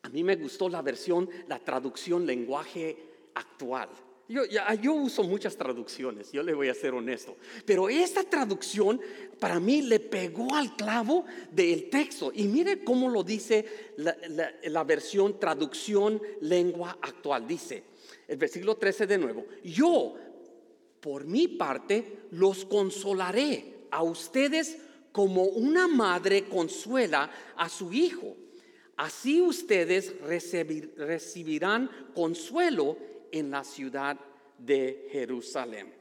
a 0.02 0.10
mí 0.10 0.24
me 0.24 0.36
gustó 0.38 0.68
la 0.68 0.82
versión, 0.82 1.30
la 1.48 1.60
traducción 1.60 2.26
lenguaje 2.26 2.98
actual. 3.36 3.90
Yo, 4.28 4.42
yo, 4.46 4.94
uso 4.94 5.22
muchas 5.22 5.56
traducciones, 5.56 6.32
yo 6.32 6.42
le 6.42 6.56
voy 6.56 6.70
a 6.70 6.74
ser 6.74 6.96
honesto, 6.96 7.38
pero 7.64 7.90
esta 7.90 8.24
traducción 8.24 9.00
para 9.40 9.60
mí 9.60 9.84
le 9.84 10.00
pegó 10.00 10.56
al 10.56 10.76
clavo 10.76 11.26
del 11.52 11.92
texto. 11.92 12.32
Y 12.34 12.48
mire 12.48 12.84
cómo 12.84 13.08
lo 13.08 13.22
dice 13.24 13.94
la, 13.98 14.18
la 14.64 14.84
versión 14.84 15.40
traducción 15.40 16.20
lengua 16.42 16.98
actual. 17.02 17.46
Dice, 17.46 17.84
el 18.28 18.38
versículo 18.38 18.78
13 18.78 19.06
de 19.06 19.18
nuevo, 19.20 19.46
yo 19.64 20.16
por 21.04 21.26
mi 21.26 21.50
parte, 21.50 22.28
los 22.32 22.64
consolaré 22.64 23.88
a 23.92 24.02
ustedes 24.02 24.78
como 25.12 25.44
una 25.44 25.86
madre 25.86 26.46
consuela 26.46 27.30
a 27.58 27.68
su 27.68 27.92
hijo. 27.92 28.38
Así 28.96 29.42
ustedes 29.42 30.16
recibirán 30.22 31.90
consuelo 32.16 32.98
en 33.34 33.52
la 33.52 33.66
ciudad 33.66 34.18
de 34.58 35.10
Jerusalén. 35.12 35.94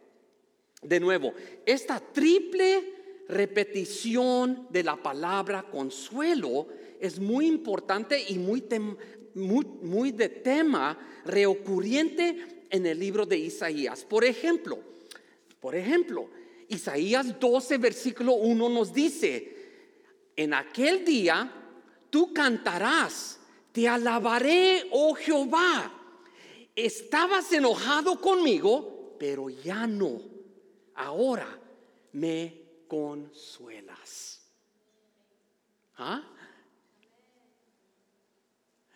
De 0.81 1.01
nuevo, 1.01 1.35
esta 1.67 1.99
triple 1.99 2.95
repetición 3.29 4.69
de 4.71 4.85
la 4.85 4.97
palabra 4.97 5.65
consuelo 5.65 6.69
es 7.01 7.19
muy 7.19 7.49
importante 7.49 8.23
y 8.29 8.39
muy, 8.39 8.63
muy, 9.35 10.13
de 10.13 10.29
tema 10.29 10.97
reocurriente 11.25 12.62
en 12.73 12.87
el 12.87 12.99
libro 12.99 13.25
de 13.27 13.37
Isaías. 13.37 14.05
Por 14.05 14.25
ejemplo, 14.25 14.81
por 15.61 15.77
ejemplo, 15.77 16.29
Isaías 16.69 17.39
12, 17.39 17.79
versículo 17.79 18.33
1 18.33 18.69
nos 18.71 18.93
dice, 18.93 19.53
en 20.35 20.55
aquel 20.55 21.05
día 21.05 21.53
tú 22.11 22.33
cantarás, 22.33 23.39
te 23.71 23.87
alabaré, 23.87 24.89
oh 24.91 25.15
Jehová. 25.15 25.93
Estabas 26.75 27.53
enojado 27.53 28.21
conmigo, 28.21 29.17
pero 29.19 29.51
ya 29.51 29.87
no. 29.87 30.21
Ahora 30.95 31.61
me 32.13 32.63
consuelas. 32.89 34.41
¿Ah? 35.97 36.23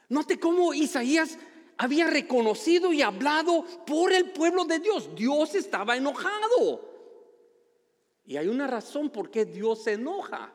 Note 0.08 0.40
cómo 0.40 0.72
Isaías 0.72 1.38
había 1.78 2.08
reconocido 2.08 2.92
y 2.92 3.02
hablado 3.02 3.64
por 3.86 4.12
el 4.12 4.30
pueblo 4.30 4.64
de 4.64 4.78
Dios. 4.78 5.14
Dios 5.14 5.54
estaba 5.54 5.96
enojado. 5.96 6.80
Y 8.24 8.36
hay 8.36 8.48
una 8.48 8.66
razón 8.66 9.10
por 9.10 9.30
qué 9.30 9.44
Dios 9.44 9.84
se 9.84 9.92
enoja. 9.92 10.52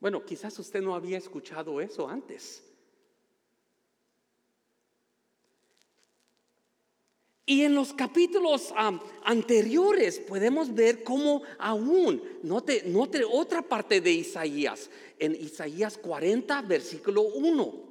Bueno, 0.00 0.24
quizás 0.24 0.58
usted 0.58 0.82
no 0.82 0.94
había 0.94 1.18
escuchado 1.18 1.80
eso 1.80 2.08
antes. 2.08 2.64
Y 7.46 7.64
en 7.64 7.74
los 7.74 7.92
capítulos 7.92 8.72
anteriores 9.24 10.20
podemos 10.20 10.72
ver 10.72 11.02
cómo 11.02 11.42
aún, 11.58 12.22
note, 12.44 12.84
note 12.86 13.24
otra 13.24 13.60
parte 13.60 14.00
de 14.00 14.12
Isaías, 14.12 14.88
en 15.18 15.34
Isaías 15.34 15.98
40, 15.98 16.62
versículo 16.62 17.22
1. 17.22 17.89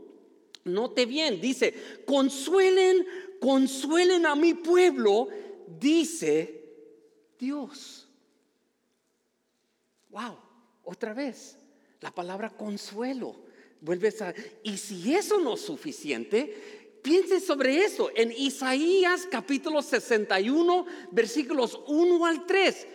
Note 0.73 1.05
bien, 1.05 1.41
dice, 1.41 1.73
consuelen, 2.05 3.05
consuelen 3.39 4.25
a 4.25 4.35
mi 4.35 4.53
pueblo, 4.53 5.27
dice 5.79 6.63
Dios. 7.37 8.07
Wow, 10.09 10.37
otra 10.83 11.13
vez, 11.13 11.57
la 12.01 12.13
palabra 12.13 12.49
consuelo. 12.49 13.35
Vuelves 13.81 14.21
a... 14.21 14.33
Y 14.63 14.77
si 14.77 15.13
eso 15.13 15.39
no 15.39 15.53
es 15.53 15.61
suficiente, 15.61 16.99
piense 17.01 17.39
sobre 17.39 17.83
eso. 17.83 18.09
En 18.15 18.31
Isaías 18.31 19.27
capítulo 19.29 19.81
61, 19.81 20.85
versículos 21.11 21.79
1 21.87 22.25
al 22.25 22.45
3, 22.45 22.87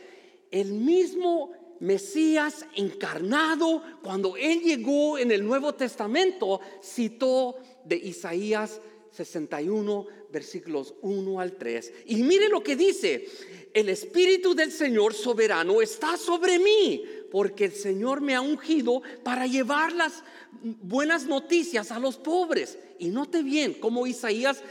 el 0.51 0.73
mismo 0.73 1.53
Mesías 1.81 2.67
encarnado, 2.77 3.83
cuando 4.03 4.37
Él 4.37 4.61
llegó 4.61 5.19
en 5.19 5.31
el 5.31 5.45
Nuevo 5.45 5.75
Testamento, 5.75 6.61
citó 6.83 7.57
de 7.85 7.97
Isaías 7.97 8.81
61, 9.11 10.07
versículos 10.33 10.95
1 11.03 11.41
al 11.41 11.53
3. 11.53 11.93
Y 12.07 12.17
mire 12.17 12.49
lo 12.49 12.63
que 12.63 12.77
dice, 12.77 13.27
el 13.73 13.89
Espíritu 13.89 14.55
del 14.55 14.73
Señor 14.73 15.15
soberano 15.15 15.81
está 15.81 16.17
sobre 16.17 16.59
mí, 16.59 17.05
porque 17.31 17.67
el 17.67 17.73
Señor 17.73 18.21
me 18.21 18.35
ha 18.35 18.41
ungido 18.41 19.03
para 19.23 19.47
llevar 19.47 19.93
las 19.93 20.23
buenas 20.63 21.27
noticias 21.27 21.91
a 21.91 21.99
los 21.99 22.17
pobres. 22.17 22.79
Y 22.99 23.09
note 23.09 23.43
bien 23.43 23.75
cómo 23.75 24.07
Isaías 24.07 24.63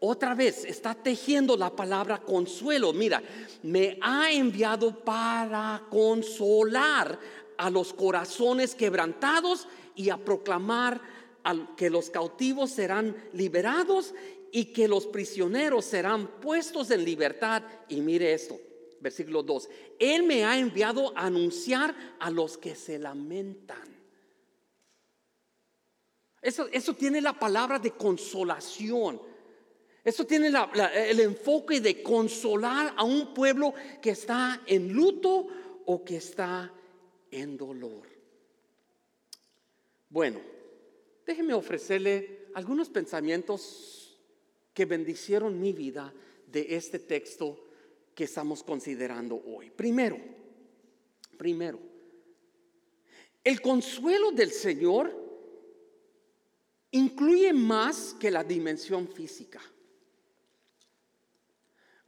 otra 0.00 0.34
vez 0.34 0.64
está 0.64 0.94
tejiendo 0.94 1.56
la 1.56 1.74
palabra 1.74 2.18
consuelo. 2.18 2.92
Mira, 2.92 3.22
me 3.62 3.98
ha 4.00 4.30
enviado 4.30 5.04
para 5.04 5.82
consolar 5.90 7.18
a 7.56 7.70
los 7.70 7.92
corazones 7.92 8.74
quebrantados 8.74 9.66
y 9.94 10.10
a 10.10 10.16
proclamar 10.16 11.00
que 11.76 11.90
los 11.90 12.10
cautivos 12.10 12.70
serán 12.70 13.16
liberados 13.32 14.14
y 14.52 14.66
que 14.66 14.86
los 14.88 15.06
prisioneros 15.06 15.84
serán 15.84 16.40
puestos 16.40 16.90
en 16.90 17.04
libertad. 17.04 17.62
Y 17.88 18.00
mire 18.00 18.32
esto, 18.32 18.58
versículo 19.00 19.42
2. 19.42 19.68
Él 19.98 20.22
me 20.22 20.44
ha 20.44 20.58
enviado 20.58 21.12
a 21.16 21.26
anunciar 21.26 21.94
a 22.20 22.30
los 22.30 22.56
que 22.56 22.74
se 22.74 22.98
lamentan. 22.98 23.96
Eso, 26.40 26.68
eso 26.68 26.94
tiene 26.94 27.20
la 27.20 27.36
palabra 27.36 27.78
de 27.78 27.90
consolación. 27.90 29.20
Eso 30.08 30.24
tiene 30.24 30.48
el 30.48 31.20
enfoque 31.20 31.82
de 31.82 32.02
consolar 32.02 32.94
a 32.96 33.04
un 33.04 33.34
pueblo 33.34 33.74
que 34.00 34.12
está 34.12 34.62
en 34.64 34.90
luto 34.90 35.48
o 35.84 36.02
que 36.02 36.16
está 36.16 36.72
en 37.30 37.58
dolor. 37.58 38.08
Bueno, 40.08 40.40
déjeme 41.26 41.52
ofrecerle 41.52 42.46
algunos 42.54 42.88
pensamientos 42.88 44.18
que 44.72 44.86
bendicieron 44.86 45.60
mi 45.60 45.74
vida 45.74 46.10
de 46.46 46.74
este 46.74 47.00
texto 47.00 47.68
que 48.14 48.24
estamos 48.24 48.62
considerando 48.62 49.42
hoy. 49.44 49.68
Primero, 49.68 50.18
primero, 51.36 51.78
el 53.44 53.60
consuelo 53.60 54.32
del 54.32 54.52
Señor 54.52 55.14
incluye 56.92 57.52
más 57.52 58.16
que 58.18 58.30
la 58.30 58.42
dimensión 58.42 59.06
física. 59.06 59.60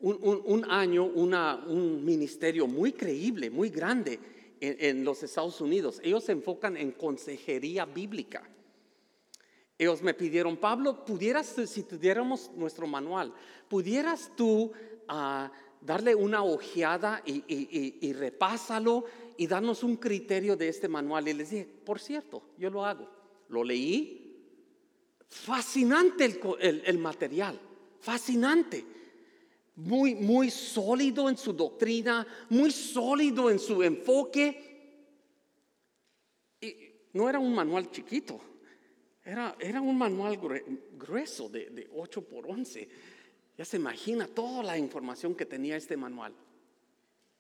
Un, 0.01 0.65
año, 0.71 1.05
un 1.05 2.05
ministerio 2.05 2.67
muy 2.67 2.93
creíble, 2.93 3.51
muy 3.51 3.69
grande 3.69 4.19
en, 4.61 4.77
en 4.79 5.05
los 5.05 5.23
Estados 5.23 5.61
Unidos, 5.61 6.01
ellos 6.03 6.25
se 6.25 6.33
enfocan 6.33 6.77
en 6.77 6.93
consejería 6.93 7.85
bíblica. 7.85 8.49
Ellos 9.81 10.03
me 10.03 10.13
pidieron, 10.13 10.59
Pablo, 10.59 11.07
pudieras, 11.07 11.57
si 11.67 11.85
tuviéramos 11.85 12.51
nuestro 12.55 12.87
manual, 12.87 13.33
pudieras 13.67 14.31
tú 14.37 14.73
uh, 15.09 15.49
darle 15.81 16.15
una 16.15 16.43
ojeada 16.43 17.23
y, 17.25 18.13
repásalo 18.13 19.07
y 19.39 19.47
darnos 19.47 19.83
un 19.83 19.97
criterio 19.97 20.55
de 20.55 20.69
este 20.69 20.87
manual. 20.87 21.29
Y 21.29 21.33
les 21.33 21.49
dije, 21.49 21.65
por 21.65 21.99
cierto, 21.99 22.43
yo 22.59 22.69
lo 22.69 22.85
hago. 22.85 23.09
Lo 23.49 23.65
leí. 23.65 24.27
Fascinante 25.31 26.39
el, 26.61 26.99
material, 26.99 27.59
fascinante. 28.01 28.85
Muy, 29.81 30.15
muy 30.15 30.51
sólido 30.51 31.29
en 31.29 31.37
su 31.37 31.53
doctrina, 31.53 32.27
muy 32.51 32.71
sólido 32.71 33.51
en 33.51 33.59
su 33.59 33.83
enfoque. 33.83 34.67
Y 36.61 36.77
no 37.13 37.29
era 37.29 37.39
un 37.39 37.55
manual 37.55 37.91
chiquito, 37.91 38.41
era, 39.25 39.57
era 39.59 39.81
un 39.81 39.97
manual 39.97 40.39
grueso 40.93 41.49
de, 41.49 41.71
de 41.71 41.89
8 41.93 42.23
por 42.23 42.47
11 42.47 42.89
ya 43.61 43.67
se 43.67 43.77
imagina 43.77 44.27
toda 44.27 44.63
la 44.63 44.79
información 44.79 45.35
que 45.35 45.45
tenía 45.45 45.77
este 45.77 45.95
manual. 45.95 46.33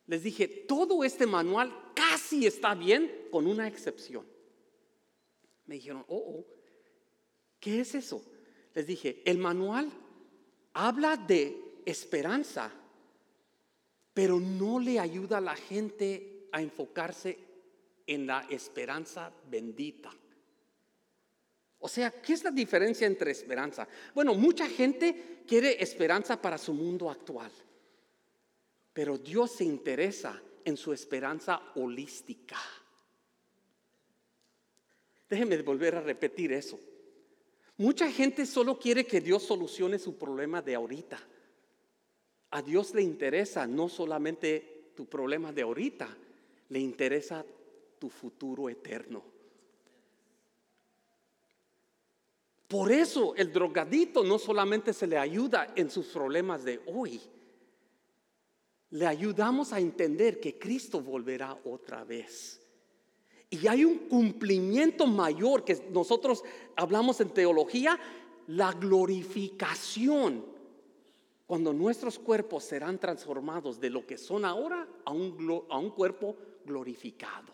Les 0.04 0.23
dije, 0.23 0.47
todo 0.47 1.02
este 1.02 1.26
manual 1.26 1.73
casi 1.94 2.47
está 2.47 2.75
bien 2.75 3.11
con 3.30 3.47
una 3.47 3.66
excepción. 3.66 4.26
Me 5.64 5.76
dijeron, 5.76 6.04
oh, 6.09 6.18
oh, 6.18 6.47
¿qué 7.59 7.80
es 7.80 7.94
eso? 7.94 8.23
Les 8.75 8.87
dije, 8.87 9.23
el 9.25 9.38
manual 9.38 9.90
habla 10.75 11.16
de 11.16 11.69
esperanza, 11.90 12.70
pero 14.14 14.40
no 14.40 14.78
le 14.78 14.99
ayuda 14.99 15.38
a 15.38 15.42
la 15.42 15.56
gente 15.56 16.49
a 16.52 16.61
enfocarse 16.62 17.38
en 18.06 18.26
la 18.26 18.47
esperanza 18.50 19.32
bendita. 19.49 20.11
O 21.78 21.88
sea, 21.88 22.11
¿qué 22.11 22.35
es 22.35 22.44
la 22.44 22.50
diferencia 22.50 23.06
entre 23.06 23.30
esperanza? 23.30 23.88
Bueno, 24.14 24.35
mucha 24.35 24.68
gente 24.68 25.42
quiere 25.47 25.82
esperanza 25.82 26.40
para 26.40 26.59
su 26.59 26.75
mundo 26.75 27.11
actual, 27.11 27.50
pero 28.92 29.16
Dios 29.16 29.52
se 29.52 29.64
interesa 29.64 30.40
en 30.64 30.76
su 30.76 30.92
esperanza 30.92 31.61
holística. 31.76 32.59
Déjenme 35.28 35.62
volver 35.62 35.94
a 35.94 36.00
repetir 36.00 36.52
eso. 36.52 36.78
Mucha 37.78 38.11
gente 38.11 38.44
solo 38.44 38.78
quiere 38.78 39.06
que 39.06 39.20
Dios 39.23 39.44
solucione 39.44 39.99
su 39.99 40.18
problema 40.18 40.61
de 40.61 40.75
ahorita. 40.75 41.18
A 42.50 42.62
Dios 42.62 42.94
le 42.94 43.02
interesa 43.02 43.66
no 43.66 43.88
solamente 43.88 44.92
tu 44.96 45.06
problema 45.06 45.52
de 45.52 45.62
ahorita, 45.62 46.08
le 46.68 46.78
interesa 46.78 47.44
tu 47.98 48.08
futuro 48.08 48.68
eterno. 48.68 49.22
Por 52.66 52.92
eso 52.92 53.34
el 53.34 53.52
drogadito 53.52 54.22
no 54.22 54.38
solamente 54.38 54.92
se 54.92 55.06
le 55.06 55.18
ayuda 55.18 55.72
en 55.74 55.90
sus 55.90 56.06
problemas 56.06 56.64
de 56.64 56.80
hoy, 56.86 57.20
le 58.90 59.06
ayudamos 59.06 59.72
a 59.72 59.80
entender 59.80 60.40
que 60.40 60.58
Cristo 60.58 61.00
volverá 61.00 61.58
otra 61.64 62.04
vez. 62.04 62.60
Y 63.50 63.66
hay 63.66 63.84
un 63.84 63.98
cumplimiento 64.08 65.06
mayor 65.06 65.64
que 65.64 65.88
nosotros 65.90 66.44
hablamos 66.76 67.20
en 67.20 67.30
teología, 67.30 67.98
la 68.46 68.72
glorificación, 68.72 70.44
cuando 71.50 71.72
nuestros 71.72 72.16
cuerpos 72.16 72.62
serán 72.62 73.00
transformados 73.00 73.80
de 73.80 73.90
lo 73.90 74.06
que 74.06 74.16
son 74.16 74.44
ahora 74.44 74.86
a 75.04 75.10
un, 75.10 75.64
a 75.68 75.78
un 75.78 75.90
cuerpo 75.90 76.36
glorificado. 76.64 77.52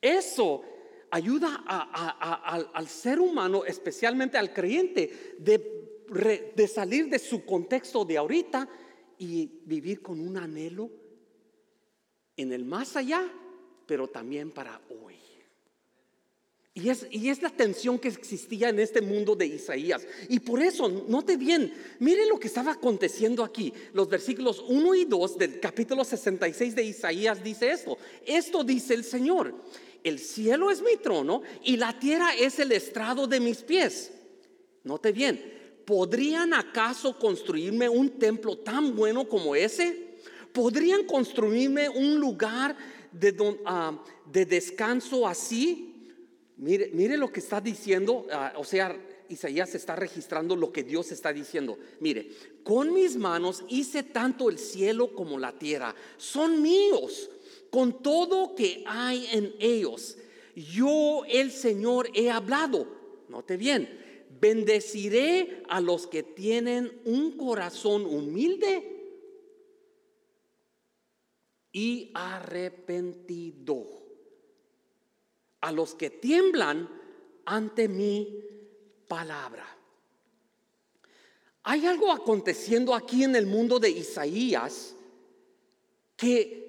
Eso 0.00 0.62
ayuda 1.10 1.56
al 1.66 2.86
ser 2.86 3.18
humano, 3.18 3.64
especialmente 3.64 4.38
al 4.38 4.52
creyente, 4.52 5.34
de, 5.40 6.54
de 6.54 6.68
salir 6.68 7.08
de 7.08 7.18
su 7.18 7.44
contexto 7.44 8.04
de 8.04 8.16
ahorita 8.16 8.68
y 9.18 9.62
vivir 9.64 10.00
con 10.00 10.20
un 10.20 10.36
anhelo 10.36 10.88
en 12.36 12.52
el 12.52 12.64
más 12.64 12.94
allá, 12.94 13.28
pero 13.86 14.06
también 14.06 14.52
para 14.52 14.80
hoy. 15.02 15.16
Y 16.78 16.90
es, 16.90 17.06
y 17.10 17.28
es, 17.28 17.42
la 17.42 17.50
tensión 17.50 17.98
que 17.98 18.08
existía 18.08 18.68
en 18.68 18.78
este 18.78 19.00
mundo 19.00 19.34
de 19.34 19.46
Isaías. 19.46 20.06
Y 20.28 20.38
por 20.38 20.62
eso, 20.62 20.88
note 20.88 21.36
bien, 21.36 21.72
mire 21.98 22.26
lo 22.26 22.38
que 22.38 22.46
estaba 22.46 22.72
aconteciendo 22.72 23.42
aquí. 23.42 23.72
Los 23.92 24.08
versículos 24.08 24.64
1 24.68 24.94
y 24.94 25.04
2 25.04 25.38
del 25.38 25.58
capítulo 25.58 26.04
66 26.04 26.76
de 26.76 26.84
Isaías 26.84 27.42
dice 27.42 27.70
esto. 27.70 27.98
Esto 28.24 28.62
dice 28.62 28.94
el 28.94 29.04
Señor 29.04 29.54
el 30.04 30.18
cielo 30.18 30.70
es 30.70 30.82
mi 30.82 30.96
trono 30.96 31.42
y 31.64 31.76
la 31.76 31.98
tierra 31.98 32.34
es 32.34 32.58
el 32.58 32.72
estrado 32.72 33.26
de 33.26 33.40
mis 33.40 33.58
pies. 33.58 34.12
Note 34.84 35.12
bien, 35.12 35.82
¿podrían 35.84 36.54
acaso 36.54 37.18
construirme 37.18 37.88
un 37.88 38.10
templo 38.18 38.58
tan 38.58 38.94
bueno 38.94 39.28
como 39.28 39.54
ese? 39.54 40.16
¿Podrían 40.52 41.04
construirme 41.04 41.88
un 41.88 42.18
lugar 42.18 42.76
de, 43.12 43.36
ah, 43.66 44.02
de 44.30 44.46
descanso 44.46 45.26
así? 45.26 45.87
Mire, 46.58 46.90
mire, 46.92 47.16
lo 47.16 47.32
que 47.32 47.40
está 47.40 47.60
diciendo, 47.60 48.26
ah, 48.32 48.52
o 48.56 48.64
sea, 48.64 48.96
Isaías 49.28 49.74
está 49.74 49.94
registrando 49.94 50.56
lo 50.56 50.72
que 50.72 50.82
Dios 50.82 51.12
está 51.12 51.32
diciendo. 51.32 51.78
Mire, 52.00 52.30
con 52.64 52.92
mis 52.92 53.16
manos 53.16 53.64
hice 53.68 54.02
tanto 54.02 54.50
el 54.50 54.58
cielo 54.58 55.14
como 55.14 55.38
la 55.38 55.56
tierra, 55.56 55.94
son 56.16 56.60
míos 56.60 57.30
con 57.70 58.02
todo 58.02 58.54
que 58.54 58.82
hay 58.86 59.28
en 59.32 59.54
ellos. 59.60 60.16
Yo, 60.56 61.22
el 61.28 61.52
Señor, 61.52 62.10
he 62.14 62.30
hablado. 62.30 62.88
Note 63.28 63.56
bien, 63.56 63.88
bendeciré 64.40 65.62
a 65.68 65.80
los 65.80 66.06
que 66.06 66.22
tienen 66.22 67.00
un 67.04 67.36
corazón 67.36 68.04
humilde 68.04 68.96
y 71.72 72.10
arrepentido. 72.14 73.97
A 75.60 75.72
los 75.72 75.94
que 75.94 76.10
tiemblan 76.10 76.88
ante 77.44 77.88
mi 77.88 78.44
palabra. 79.06 79.66
Hay 81.64 81.86
algo 81.86 82.12
aconteciendo 82.12 82.94
aquí 82.94 83.24
en 83.24 83.36
el 83.36 83.46
mundo 83.46 83.78
de 83.78 83.90
Isaías 83.90 84.94
que 86.16 86.68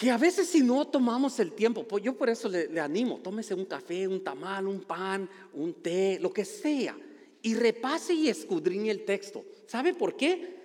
que 0.00 0.10
a 0.10 0.16
veces 0.16 0.48
si 0.48 0.62
no 0.62 0.86
tomamos 0.86 1.38
el 1.40 1.52
tiempo, 1.52 1.86
pues 1.86 2.02
yo 2.02 2.16
por 2.16 2.30
eso 2.30 2.48
le, 2.48 2.80
animo, 2.80 3.20
tómese 3.22 3.52
un 3.52 3.66
café, 3.66 4.08
un 4.08 4.24
tamal, 4.24 4.66
un 4.66 4.80
pan, 4.80 5.28
un 5.52 5.74
té, 5.74 6.18
lo 6.18 6.32
que 6.32 6.46
sea, 6.46 6.96
y 7.42 7.54
repase 7.54 8.14
y 8.14 8.28
escudriñe 8.28 8.90
el 8.90 9.04
texto. 9.04 9.44
¿Sabe 9.66 9.92
por 9.92 10.16
qué? 10.16 10.56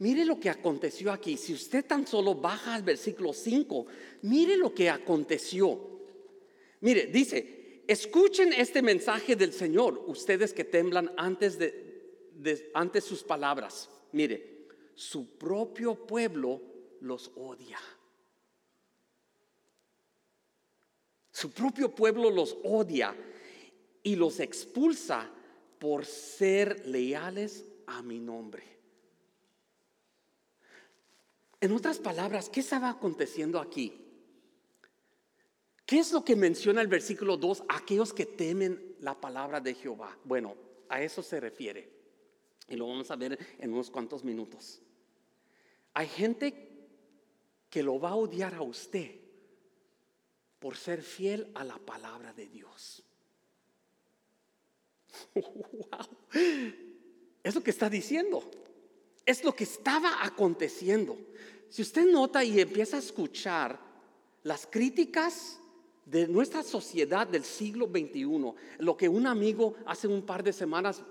Mire 0.00 0.26
lo 0.26 0.38
que 0.38 0.50
aconteció 0.50 1.10
aquí. 1.10 1.38
Si 1.38 1.54
usted 1.54 1.86
tan 1.86 2.06
solo 2.06 2.34
baja 2.34 2.74
al 2.74 2.82
versículo 2.82 3.32
5, 3.32 3.86
mire 4.20 4.58
lo 4.58 4.74
que 4.74 4.90
aconteció. 4.90 5.80
Mire, 6.82 7.06
dice, 7.06 7.84
escuchen 7.86 8.52
este 8.52 8.82
mensaje 8.82 9.36
del 9.36 9.52
Señor, 9.52 10.02
ustedes 10.08 10.52
que 10.52 10.64
temblan 10.64 11.12
antes 11.16 11.56
de, 11.56 12.70
antes 12.74 13.04
sus 13.04 13.22
palabras. 13.22 13.88
Mire, 14.10 14.66
su 14.94 15.38
propio 15.38 15.94
pueblo 15.94 16.60
los 17.00 17.30
odia. 17.36 17.78
Su 21.30 21.52
propio 21.52 21.94
pueblo 21.94 22.30
los 22.30 22.58
odia 22.64 23.14
y 24.02 24.16
los 24.16 24.40
expulsa 24.40 25.30
por 25.78 26.04
ser 26.04 26.84
leales 26.84 27.64
a 27.86 28.02
mi 28.02 28.18
nombre. 28.18 28.64
En 31.60 31.70
otras 31.70 32.00
palabras, 32.00 32.48
¿qué 32.48 32.58
estaba 32.58 32.90
aconteciendo 32.90 33.60
aquí? 33.60 34.01
¿Qué 35.86 35.98
es 35.98 36.12
lo 36.12 36.24
que 36.24 36.36
menciona 36.36 36.80
el 36.80 36.88
versículo 36.88 37.36
2? 37.36 37.64
Aquellos 37.68 38.12
que 38.12 38.26
temen 38.26 38.96
la 39.00 39.20
palabra 39.20 39.60
de 39.60 39.74
Jehová. 39.74 40.16
Bueno, 40.24 40.56
a 40.88 41.02
eso 41.02 41.22
se 41.22 41.40
refiere. 41.40 41.90
Y 42.68 42.76
lo 42.76 42.86
vamos 42.86 43.10
a 43.10 43.16
ver 43.16 43.38
en 43.58 43.72
unos 43.72 43.90
cuantos 43.90 44.24
minutos. 44.24 44.80
Hay 45.94 46.06
gente 46.06 46.68
que 47.68 47.82
lo 47.82 47.98
va 47.98 48.10
a 48.10 48.16
odiar 48.16 48.54
a 48.54 48.62
usted 48.62 49.20
por 50.58 50.76
ser 50.76 51.02
fiel 51.02 51.50
a 51.54 51.64
la 51.64 51.78
palabra 51.78 52.32
de 52.32 52.46
Dios. 52.46 53.02
Es 57.42 57.56
lo 57.56 57.62
que 57.62 57.72
está 57.72 57.90
diciendo. 57.90 58.48
Es 59.26 59.42
lo 59.42 59.52
que 59.54 59.64
estaba 59.64 60.24
aconteciendo. 60.24 61.18
Si 61.68 61.82
usted 61.82 62.06
nota 62.06 62.44
y 62.44 62.60
empieza 62.60 62.96
a 62.96 63.00
escuchar 63.00 63.80
las 64.44 64.66
críticas 64.66 65.58
de 66.04 66.26
nuestra 66.28 66.62
sociedad 66.62 67.26
del 67.26 67.44
siglo 67.44 67.86
XXI, 67.86 68.52
lo 68.78 68.96
que 68.96 69.08
un 69.08 69.26
amigo 69.26 69.74
hace 69.86 70.08
un 70.08 70.22
par 70.22 70.42
de 70.42 70.52
semanas 70.52 71.02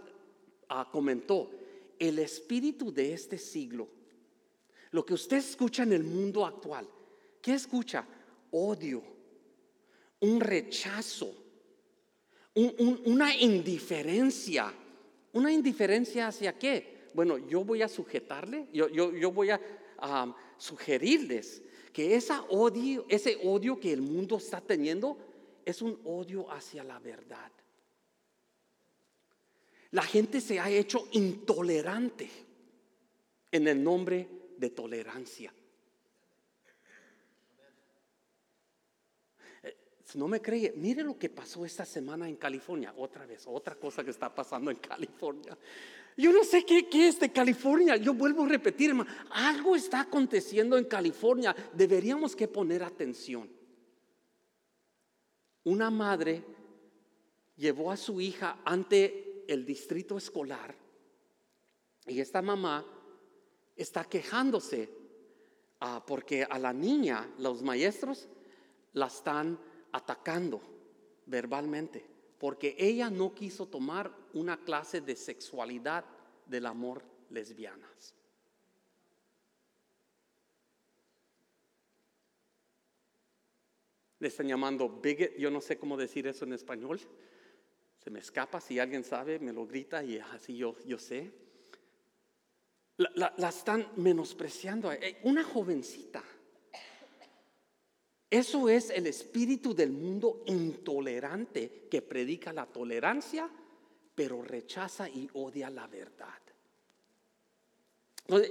ah, 0.70 0.88
comentó, 0.92 1.50
el 1.98 2.20
espíritu 2.20 2.92
de 2.92 3.14
este 3.14 3.38
siglo, 3.38 3.88
lo 4.92 5.06
que 5.06 5.14
usted 5.14 5.38
escucha 5.38 5.84
en 5.84 5.94
el 5.94 6.04
mundo 6.04 6.46
actual, 6.46 6.88
¿qué 7.42 7.54
escucha? 7.54 8.06
Odio, 8.52 9.04
un 10.20 10.40
rechazo, 10.40 11.34
una 12.56 13.36
indiferencia. 13.36 14.74
¿Una 15.34 15.52
indiferencia 15.52 16.28
hacia 16.28 16.58
qué? 16.58 17.08
Bueno, 17.14 17.38
yo 17.38 17.64
voy 17.64 17.82
a 17.82 17.88
sujetarle, 17.88 18.68
yo, 18.74 18.90
yo, 18.90 19.32
voy 19.32 19.50
a 19.50 19.62
sugerirles 20.58 21.62
que 21.94 22.16
esa 22.16 22.42
odio, 22.44 23.06
ese 23.10 23.40
odio 23.44 23.80
que 23.80 23.92
el 23.92 24.02
mundo 24.02 24.38
está 24.38 24.62
teniendo 24.62 25.18
es 25.66 25.82
un 25.82 26.00
odio 26.06 26.50
hacia 26.52 26.84
la 26.84 27.00
verdad. 27.00 27.52
La 29.92 30.04
gente 30.04 30.40
se 30.40 30.60
ha 30.60 30.70
hecho 30.70 31.08
intolerante 31.12 32.30
en 33.52 33.68
el 33.68 33.84
nombre 33.84 34.28
de 34.58 34.70
tolerancia. 34.70 35.54
Si 40.06 40.18
no 40.18 40.28
me 40.28 40.42
cree, 40.42 40.74
mire 40.76 41.04
lo 41.04 41.18
que 41.18 41.30
pasó 41.30 41.66
esta 41.66 41.86
semana 41.86 42.28
en 42.28 42.36
California. 42.36 42.94
Otra 42.98 43.26
vez, 43.26 43.44
otra 43.48 43.76
cosa 43.76 44.04
que 44.04 44.12
está 44.12 44.34
pasando 44.34 44.70
en 44.70 44.78
California. 44.78 45.58
Yo 46.17 46.32
no 46.32 46.43
sé 46.43 46.65
qué, 46.65 46.88
es 47.08 47.19
de 47.19 47.32
California. 47.32 47.95
Yo 47.95 48.13
vuelvo 48.13 48.43
a 48.43 48.50
repetir, 48.50 48.93
algo 49.30 49.76
está 49.76 50.02
aconteciendo 50.02 50.78
en 50.78 50.86
California. 50.86 51.56
Deberíamos 51.74 52.36
que 52.36 52.47
poner 52.47 52.84
atención. 52.84 53.50
Una 55.63 55.89
madre 55.89 56.43
llevó 57.56 57.91
a 57.91 57.97
su 57.97 58.19
hija 58.19 58.60
ante 58.65 59.45
el 59.47 59.65
distrito 59.65 60.17
escolar 60.17 60.76
y 62.08 62.19
esta 62.19 62.41
mamá 62.41 62.84
está 63.76 64.06
quejándose 64.06 64.89
ah, 65.80 66.04
porque 66.06 66.43
a 66.43 66.58
la 66.58 66.74
niña 66.74 67.30
los 67.38 67.62
maestros 67.62 68.28
la 68.93 69.08
están 69.08 69.60
atacando 69.91 70.62
verbalmente, 71.26 72.06
porque 72.42 72.76
ella 72.80 73.12
no 73.12 73.36
quiso 73.36 73.68
tomar 73.68 74.12
una 74.34 74.58
clase 74.64 75.00
de 75.00 75.16
sexualidad 75.16 76.04
del 76.48 76.66
amor 76.66 77.04
lesbianas. 77.30 78.16
Le 84.18 84.28
están 84.28 84.48
llamando 84.48 84.90
bigot, 84.90 85.38
yo 85.38 85.52
no 85.52 85.62
sé 85.62 85.78
cómo 85.78 85.96
decir 85.96 86.26
eso 86.26 86.46
en 86.46 86.54
español. 86.54 87.00
Se 88.00 88.10
me 88.10 88.18
escapa, 88.18 88.60
si 88.60 88.80
alguien 88.80 89.04
sabe, 89.04 89.38
me 89.38 89.54
lo 89.54 89.68
grita 89.68 90.04
y 90.04 90.18
así 90.18 90.58
yo, 90.58 90.76
yo 90.84 90.98
sé. 90.98 91.32
La, 92.98 93.36
la 93.38 93.50
están 93.50 93.88
menospreciando. 93.98 94.92
Eh, 94.92 95.20
una 95.26 95.44
jovencita 95.44 96.24
eso 98.32 98.70
es 98.70 98.89
el 98.91 99.08
espíritu 99.08 99.76
del 99.76 99.91
mundo 99.91 100.44
intolerante 100.46 101.88
que 101.91 102.02
predica 102.02 102.54
la 102.54 102.65
tolerancia, 102.65 103.50
pero 104.15 104.41
rechaza 104.41 105.10
y 105.10 105.30
odia 105.34 105.70
la 105.70 105.86
verdad. 105.88 106.30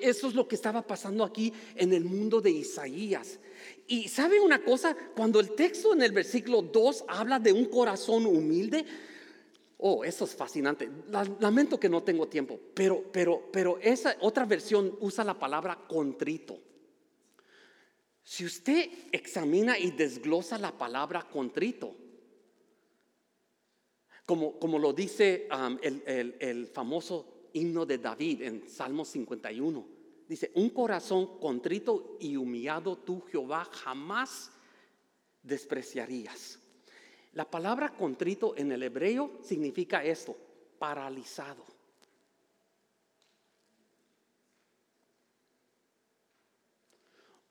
Eso 0.02 0.28
es 0.28 0.34
lo 0.34 0.46
que 0.46 0.56
estaba 0.56 0.86
pasando 0.86 1.24
aquí 1.24 1.50
en 1.76 1.94
el 1.94 2.04
mundo 2.04 2.42
de 2.42 2.50
Isaías. 2.50 3.38
Y 3.86 4.08
sabe 4.08 4.38
una 4.38 4.62
cosa, 4.62 4.94
cuando 5.16 5.40
el 5.40 5.52
texto 5.52 5.94
en 5.94 6.02
el 6.02 6.12
versículo 6.12 6.60
2 6.60 7.04
habla 7.08 7.38
de 7.38 7.54
un 7.54 7.64
corazón 7.64 8.26
humilde, 8.26 8.84
oh, 9.78 10.04
eso 10.04 10.26
es 10.26 10.34
fascinante. 10.34 10.90
Lamento 11.38 11.80
que 11.80 11.88
no 11.88 12.02
tengo 12.02 12.28
tiempo, 12.28 12.60
pero, 12.74 13.02
pero, 13.10 13.48
pero 13.50 13.78
esa 13.80 14.14
otra 14.20 14.44
versión 14.44 14.94
usa 15.00 15.24
la 15.24 15.38
palabra 15.38 15.78
contrito. 15.88 16.58
Si 18.30 18.44
usted 18.44 18.88
examina 19.10 19.76
y 19.76 19.90
desglosa 19.90 20.56
la 20.56 20.70
palabra 20.78 21.28
contrito, 21.28 21.96
como, 24.24 24.56
como 24.56 24.78
lo 24.78 24.92
dice 24.92 25.48
um, 25.50 25.76
el, 25.82 26.36
el 26.38 26.68
famoso 26.68 27.48
himno 27.54 27.84
de 27.84 27.98
David 27.98 28.42
en 28.42 28.68
Salmo 28.68 29.04
51, 29.04 29.84
dice, 30.28 30.52
un 30.54 30.70
corazón 30.70 31.40
contrito 31.40 32.18
y 32.20 32.36
humillado 32.36 32.98
tú 32.98 33.20
Jehová 33.22 33.64
jamás 33.64 34.52
despreciarías. 35.42 36.60
La 37.32 37.50
palabra 37.50 37.96
contrito 37.96 38.56
en 38.56 38.70
el 38.70 38.84
hebreo 38.84 39.40
significa 39.42 40.04
esto, 40.04 40.36
paralizado. 40.78 41.64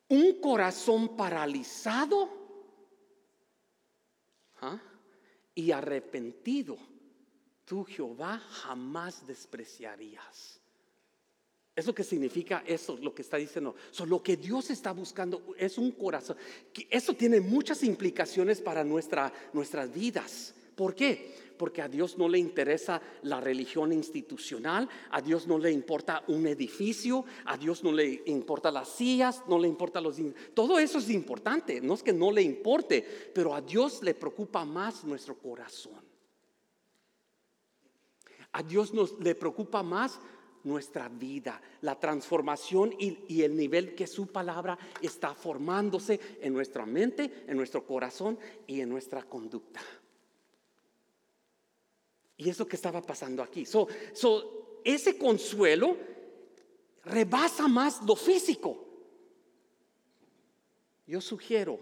Un 0.10 0.42
corazón 0.42 1.16
paralizado 1.16 2.30
¿ah? 4.62 4.80
y 5.56 5.72
arrepentido, 5.72 6.78
tú 7.66 7.84
Jehová 7.84 8.40
jamás 8.40 9.26
despreciarías. 9.26 10.60
Es 11.76 11.88
lo 11.88 11.96
que 11.96 12.04
significa 12.04 12.62
eso, 12.68 12.98
lo 13.02 13.16
que 13.16 13.22
está 13.22 13.38
diciendo. 13.38 13.74
lo 14.06 14.22
que 14.22 14.36
Dios 14.36 14.70
está 14.70 14.92
buscando 14.92 15.56
es 15.58 15.78
un 15.78 15.92
corazón. 15.92 16.36
Eso 16.90 17.14
tiene 17.14 17.40
muchas 17.40 17.84
implicaciones 17.84 18.60
para 18.60 18.84
nuestra, 18.84 19.32
nuestras 19.54 19.94
vidas. 19.94 20.54
¿Por 20.76 20.94
qué? 20.94 21.34
Porque 21.60 21.82
a 21.82 21.90
Dios 21.90 22.18
no 22.18 22.30
le 22.30 22.40
interesa 22.40 23.02
la 23.24 23.42
religión 23.42 23.92
institucional, 23.92 24.88
a 25.12 25.22
Dios 25.22 25.46
no 25.46 25.58
le 25.58 25.70
importa 25.70 26.24
un 26.28 26.48
edificio, 26.48 27.26
a 27.44 27.58
Dios 27.58 27.84
no 27.84 27.92
le 27.92 28.24
importa 28.28 28.72
las 28.72 28.88
sillas, 28.88 29.44
no 29.46 29.60
le 29.60 29.68
importa 29.68 30.00
los... 30.00 30.16
Todo 30.54 30.80
eso 30.80 31.00
es 31.00 31.10
importante, 31.10 31.82
no 31.82 31.96
es 31.96 32.02
que 32.02 32.14
no 32.14 32.32
le 32.32 32.42
importe, 32.44 33.06
pero 33.36 33.54
a 33.54 33.60
Dios 33.60 34.02
le 34.04 34.14
preocupa 34.14 34.64
más 34.64 35.04
nuestro 35.04 35.38
corazón. 35.38 36.02
A 38.54 38.64
Dios 38.64 38.94
nos, 38.94 39.20
le 39.20 39.36
preocupa 39.36 39.84
más 39.84 40.18
nuestra 40.64 41.10
vida, 41.10 41.62
la 41.82 42.00
transformación 42.00 42.94
y, 42.98 43.18
y, 43.28 43.42
el 43.42 43.58
nivel 43.58 43.96
que 43.96 44.08
su 44.08 44.28
palabra 44.28 44.80
está 45.02 45.36
formándose 45.36 46.22
en 46.40 46.54
nuestra 46.54 46.86
mente, 46.86 47.44
en 47.48 47.58
nuestro 47.58 47.86
corazón 47.86 48.40
y 48.66 48.80
en 48.80 48.88
nuestra 48.88 49.24
conducta. 49.24 49.82
Y 52.40 52.50
eso 52.50 52.66
que 52.66 52.78
estaba 52.78 53.02
pasando 53.02 53.44
aquí. 53.44 53.66
So, 53.66 53.90
ese 54.86 55.18
consuelo 55.18 55.98
rebasa 57.04 57.68
más 57.68 58.02
lo 58.04 58.16
físico. 58.16 58.88
Yo 61.06 61.20
sugiero 61.20 61.78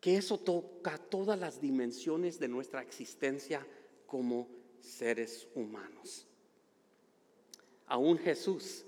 que 0.00 0.16
eso 0.16 0.38
toca 0.38 0.98
todas 0.98 1.36
las 1.36 1.60
dimensiones 1.60 2.38
de 2.38 2.46
nuestra 2.46 2.80
existencia 2.80 3.66
como 4.06 4.48
seres 4.78 5.48
humanos. 5.56 6.28
Aún 7.86 8.18
Jesús 8.18 8.84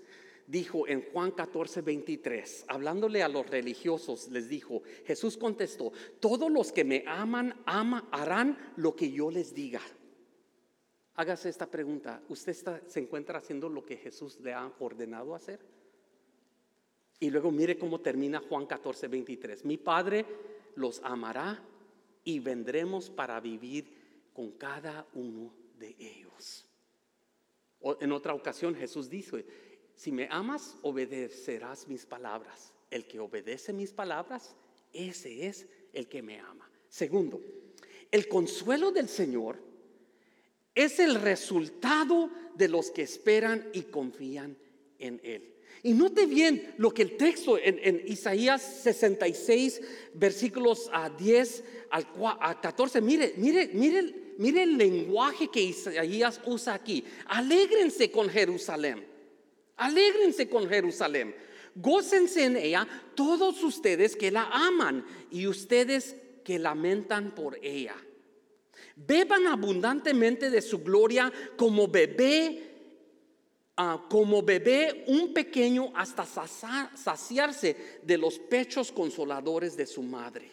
dijo 0.46 0.86
en 0.86 1.02
Juan 1.10 1.32
14, 1.32 1.80
23, 1.80 2.66
hablándole 2.68 3.24
a 3.24 3.28
los 3.28 3.50
religiosos, 3.50 4.28
les 4.28 4.48
dijo, 4.48 4.82
Jesús 5.06 5.36
contestó, 5.36 5.92
todos 6.20 6.52
los 6.52 6.70
que 6.70 6.84
me 6.84 7.02
aman, 7.08 7.60
ama, 7.66 8.08
harán 8.12 8.56
lo 8.76 8.94
que 8.94 9.10
yo 9.10 9.28
les 9.32 9.52
diga 9.52 9.80
hágase 11.18 11.48
esta 11.48 11.66
pregunta. 11.66 12.22
¿Usted 12.28 12.56
se 12.86 13.00
encuentra 13.00 13.38
haciendo 13.40 13.68
lo 13.68 13.84
que 13.84 13.96
Jesús 13.96 14.38
le 14.40 14.54
ha 14.54 14.72
ordenado 14.78 15.34
hacer? 15.34 15.58
Y 17.18 17.28
luego 17.30 17.50
mire 17.50 17.76
cómo 17.76 18.00
termina 18.00 18.40
Juan 18.40 18.66
14, 18.66 19.08
23. 19.08 19.64
Mi 19.64 19.76
Padre 19.76 20.24
los 20.76 21.00
amará 21.02 21.60
y 22.22 22.38
vendremos 22.38 23.10
para 23.10 23.40
vivir 23.40 24.30
con 24.32 24.52
cada 24.52 25.08
uno 25.14 25.52
de 25.76 25.96
ellos. 25.98 26.64
en 28.00 28.12
otra 28.12 28.32
ocasión 28.32 28.76
Jesús 28.76 29.10
dice, 29.10 29.44
si 29.96 30.12
me 30.12 30.28
amas, 30.30 30.76
obedecerás 30.82 31.88
mis 31.88 32.06
palabras. 32.06 32.72
El 32.92 33.08
que 33.08 33.18
obedece 33.18 33.72
mis 33.72 33.92
palabras, 33.92 34.54
ese 34.92 35.48
es 35.48 35.66
el 35.92 36.08
que 36.08 36.22
me 36.22 36.38
ama. 36.38 36.70
Segundo, 36.88 37.40
el 38.12 38.28
consuelo 38.28 38.92
del 38.92 39.08
Señor 39.08 39.67
es 40.78 41.00
el 41.00 41.16
resultado 41.16 42.30
de 42.54 42.68
los 42.68 42.92
que 42.92 43.02
esperan 43.02 43.68
y 43.72 43.82
confían 43.82 44.56
en 45.00 45.20
Él. 45.24 45.54
Y 45.82 45.92
note 45.92 46.26
bien 46.26 46.74
lo 46.78 46.94
que 46.94 47.02
el 47.02 47.16
texto 47.16 47.58
en, 47.58 48.04
Isaías 48.06 48.62
66, 48.82 49.80
versículos 50.14 50.88
a 50.92 51.10
10 51.10 51.64
al 51.90 52.06
a 52.40 52.60
14, 52.60 53.00
mire, 53.00 53.34
mire, 53.38 53.70
mire, 53.74 54.34
mire 54.38 54.62
el 54.62 54.78
lenguaje 54.78 55.48
que 55.48 55.62
Isaías 55.62 56.40
usa 56.46 56.74
aquí. 56.74 57.04
Alégrense 57.26 58.12
con 58.12 58.28
Jerusalén. 58.28 59.04
Alégrense 59.76 60.48
con 60.48 60.68
Jerusalén. 60.68 61.34
Gócense 61.74 62.44
en 62.44 62.56
ella 62.56 62.86
todos 63.16 63.64
ustedes 63.64 64.14
que 64.14 64.30
la 64.30 64.44
aman 64.44 65.04
y 65.32 65.48
ustedes 65.48 66.14
que 66.44 66.60
lamentan 66.60 67.34
por 67.34 67.58
ella. 67.62 67.96
Beban 69.06 69.46
abundantemente 69.46 70.50
de 70.50 70.60
su 70.60 70.82
gloria 70.82 71.32
como 71.56 71.88
bebé 71.88 72.68
Ah, 73.80 74.06
como 74.10 74.42
bebé 74.42 75.04
un 75.06 75.32
pequeño 75.32 75.92
hasta 75.94 76.26
saciarse 76.26 78.00
de 78.02 78.18
los 78.18 78.36
pechos 78.36 78.90
consoladores 78.90 79.76
de 79.76 79.86
su 79.86 80.02
madre. 80.02 80.50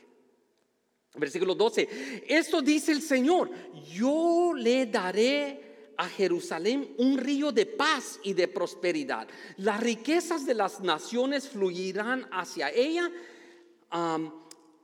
Versículo 1.16 1.56
12. 1.56 2.24
Esto 2.28 2.62
dice 2.62 2.92
el 2.92 3.02
Señor, 3.02 3.50
yo 3.92 4.54
le 4.56 4.86
daré 4.86 5.94
a 5.98 6.08
Jerusalén 6.08 6.94
un 7.00 7.18
río 7.18 7.52
de 7.52 7.66
paz 7.66 8.20
y 8.22 8.34
de 8.34 8.48
prosperidad. 8.48 9.28
Las 9.58 9.80
riquezas 9.80 10.46
de 10.46 10.54
las 10.54 10.82
naciones 10.82 11.50
fluirán 11.50 12.28
hacia 12.32 12.70
ella. 12.70 13.12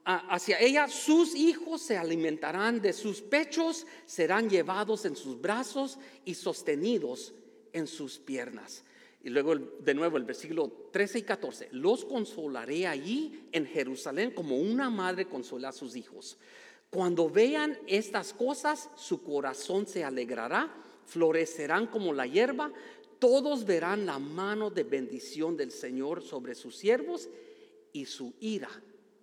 Hacia 0.03 0.59
ella 0.59 0.87
sus 0.87 1.35
hijos 1.35 1.81
se 1.81 1.97
alimentarán 1.97 2.81
de 2.81 2.93
sus 2.93 3.21
pechos, 3.21 3.85
serán 4.05 4.49
llevados 4.49 5.05
en 5.05 5.15
sus 5.15 5.39
brazos 5.39 5.99
y 6.25 6.33
sostenidos 6.33 7.33
en 7.73 7.87
sus 7.87 8.17
piernas. 8.17 8.83
Y 9.23 9.29
luego 9.29 9.55
de 9.55 9.93
nuevo 9.93 10.17
el 10.17 10.23
versículo 10.23 10.89
13 10.91 11.19
y 11.19 11.21
14, 11.23 11.69
los 11.71 12.05
consolaré 12.05 12.87
allí 12.87 13.47
en 13.51 13.67
Jerusalén 13.67 14.31
como 14.31 14.57
una 14.57 14.89
madre 14.89 15.27
consuela 15.27 15.69
a 15.69 15.73
sus 15.73 15.95
hijos. 15.95 16.37
Cuando 16.89 17.29
vean 17.29 17.77
estas 17.87 18.33
cosas, 18.33 18.89
su 18.95 19.23
corazón 19.23 19.85
se 19.85 20.03
alegrará, 20.03 20.73
florecerán 21.05 21.87
como 21.87 22.13
la 22.13 22.25
hierba, 22.25 22.71
todos 23.19 23.65
verán 23.65 24.07
la 24.07 24.17
mano 24.17 24.71
de 24.71 24.83
bendición 24.83 25.55
del 25.55 25.71
Señor 25.71 26.23
sobre 26.23 26.55
sus 26.55 26.75
siervos 26.75 27.29
y 27.93 28.05
su 28.05 28.33
ira 28.39 28.69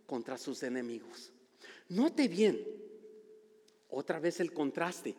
contra 0.08 0.38
sus 0.38 0.62
enemigos. 0.62 1.30
Note 1.90 2.28
bien, 2.28 2.58
otra 3.90 4.18
vez 4.18 4.40
el 4.40 4.54
contraste 4.54 5.14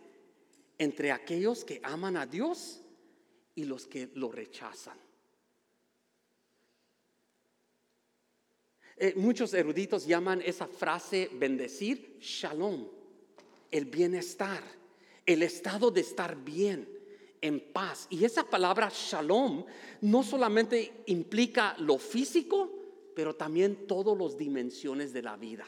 entre 0.80 1.12
aquellos 1.12 1.64
que 1.64 1.80
aman 1.84 2.18
a 2.18 2.26
Dios 2.26 2.82
y 3.54 3.66
los 3.66 3.86
que 3.86 4.10
lo 4.16 4.32
rechazan. 4.32 4.98
Eh, 8.98 9.14
muchos 9.16 9.54
eruditos 9.54 10.08
llaman 10.08 10.42
esa 10.42 10.66
frase 10.66 11.30
bendecir 11.34 12.18
shalom, 12.20 12.88
el 13.70 13.86
bienestar, 13.86 14.64
el 15.24 15.44
estado 15.44 15.92
de 15.92 16.02
estar 16.02 16.36
bien, 16.36 16.90
en 17.42 17.60
paz. 17.72 18.08
Y 18.10 18.26
esa 18.26 18.44
palabra 18.44 18.92
shalom 18.92 19.66
no 20.02 20.24
solamente 20.24 21.04
implica 21.06 21.76
lo 21.78 22.00
físico, 22.00 22.79
pero 23.16 23.36
también 23.36 23.88
todas 23.88 24.18
las 24.18 24.38
dimensiones 24.38 25.14
de 25.14 25.22
la 25.22 25.38
vida. 25.38 25.66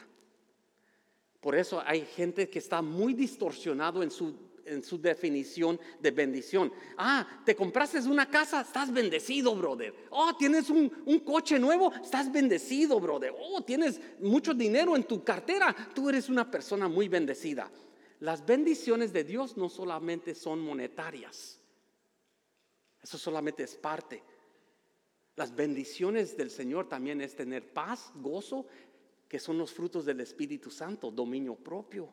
Por 1.40 1.56
eso 1.56 1.82
hay 1.84 2.02
gente 2.02 2.48
que 2.48 2.58
está 2.58 2.82
muy 2.82 3.14
distorsionado 3.14 4.02
en 4.02 4.10
su 4.10 4.34
en 4.64 4.82
su 4.82 5.00
definición 5.00 5.78
de 6.00 6.10
bendición. 6.10 6.72
Ah, 6.96 7.42
te 7.44 7.54
compraste 7.54 7.98
una 8.00 8.28
casa, 8.28 8.62
estás 8.62 8.92
bendecido, 8.92 9.54
brother. 9.54 9.94
Oh, 10.10 10.34
tienes 10.36 10.70
un, 10.70 10.88
coche 11.24 11.58
nuevo, 11.58 11.92
estás 11.92 12.30
bendecido, 12.30 13.00
brother. 13.00 13.34
Oh, 13.38 13.62
tienes 13.62 14.00
mucho 14.20 14.54
dinero 14.54 14.96
en 14.96 15.04
tu 15.04 15.22
cartera, 15.22 15.74
tú 15.94 16.08
eres 16.08 16.28
una 16.28 16.50
persona 16.50 16.88
muy 16.88 17.08
bendecida. 17.08 17.70
Las 18.20 18.44
bendiciones 18.44 19.12
de 19.12 19.24
Dios 19.24 19.56
no 19.56 19.68
solamente 19.68 20.34
son 20.34 20.60
monetarias, 20.60 21.58
eso 23.02 23.18
solamente 23.18 23.64
es 23.64 23.74
parte. 23.74 24.22
Las 25.42 25.56
bendiciones 25.56 26.36
del 26.36 26.52
Señor 26.52 26.88
también 26.88 27.20
es 27.20 27.34
tener 27.34 27.72
paz, 27.72 28.12
gozo, 28.14 28.64
que 29.26 29.40
son 29.40 29.58
los 29.58 29.72
frutos 29.72 30.04
del 30.04 30.20
Espíritu 30.20 30.70
Santo, 30.70 31.10
dominio 31.10 31.56
propio. 31.56 32.08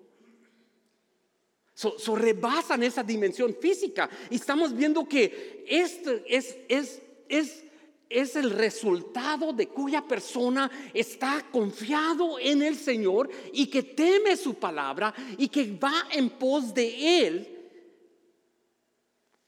So, 1.76 2.16
rebasan 2.16 2.82
esa 2.82 3.04
dimensión 3.04 3.56
física. 3.62 4.10
Y 4.32 4.38
estamos 4.38 4.76
viendo 4.76 5.08
que 5.08 5.64
esto 5.68 6.12
es, 6.26 6.58
es, 6.68 7.04
es, 7.28 7.64
es 8.10 8.36
el 8.36 8.50
resultado 8.50 9.54
de 9.54 9.68
cuya 9.68 10.02
persona 10.08 10.90
está 10.92 11.46
confiado 11.52 12.40
en 12.40 12.64
el 12.64 12.78
Señor 12.78 13.30
y 13.54 13.68
que 13.68 13.84
teme 13.84 14.36
su 14.36 14.56
palabra 14.56 15.14
y 15.38 15.50
que 15.50 15.78
va 15.78 16.08
en 16.12 16.32
pos 16.32 16.74
de 16.74 17.28
Él, 17.28 17.70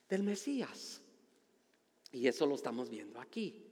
del 0.08 0.22
Mesías. 0.22 1.02
Y 2.12 2.28
eso 2.28 2.46
lo 2.46 2.54
estamos 2.54 2.88
viendo 2.88 3.20
aquí. 3.20 3.71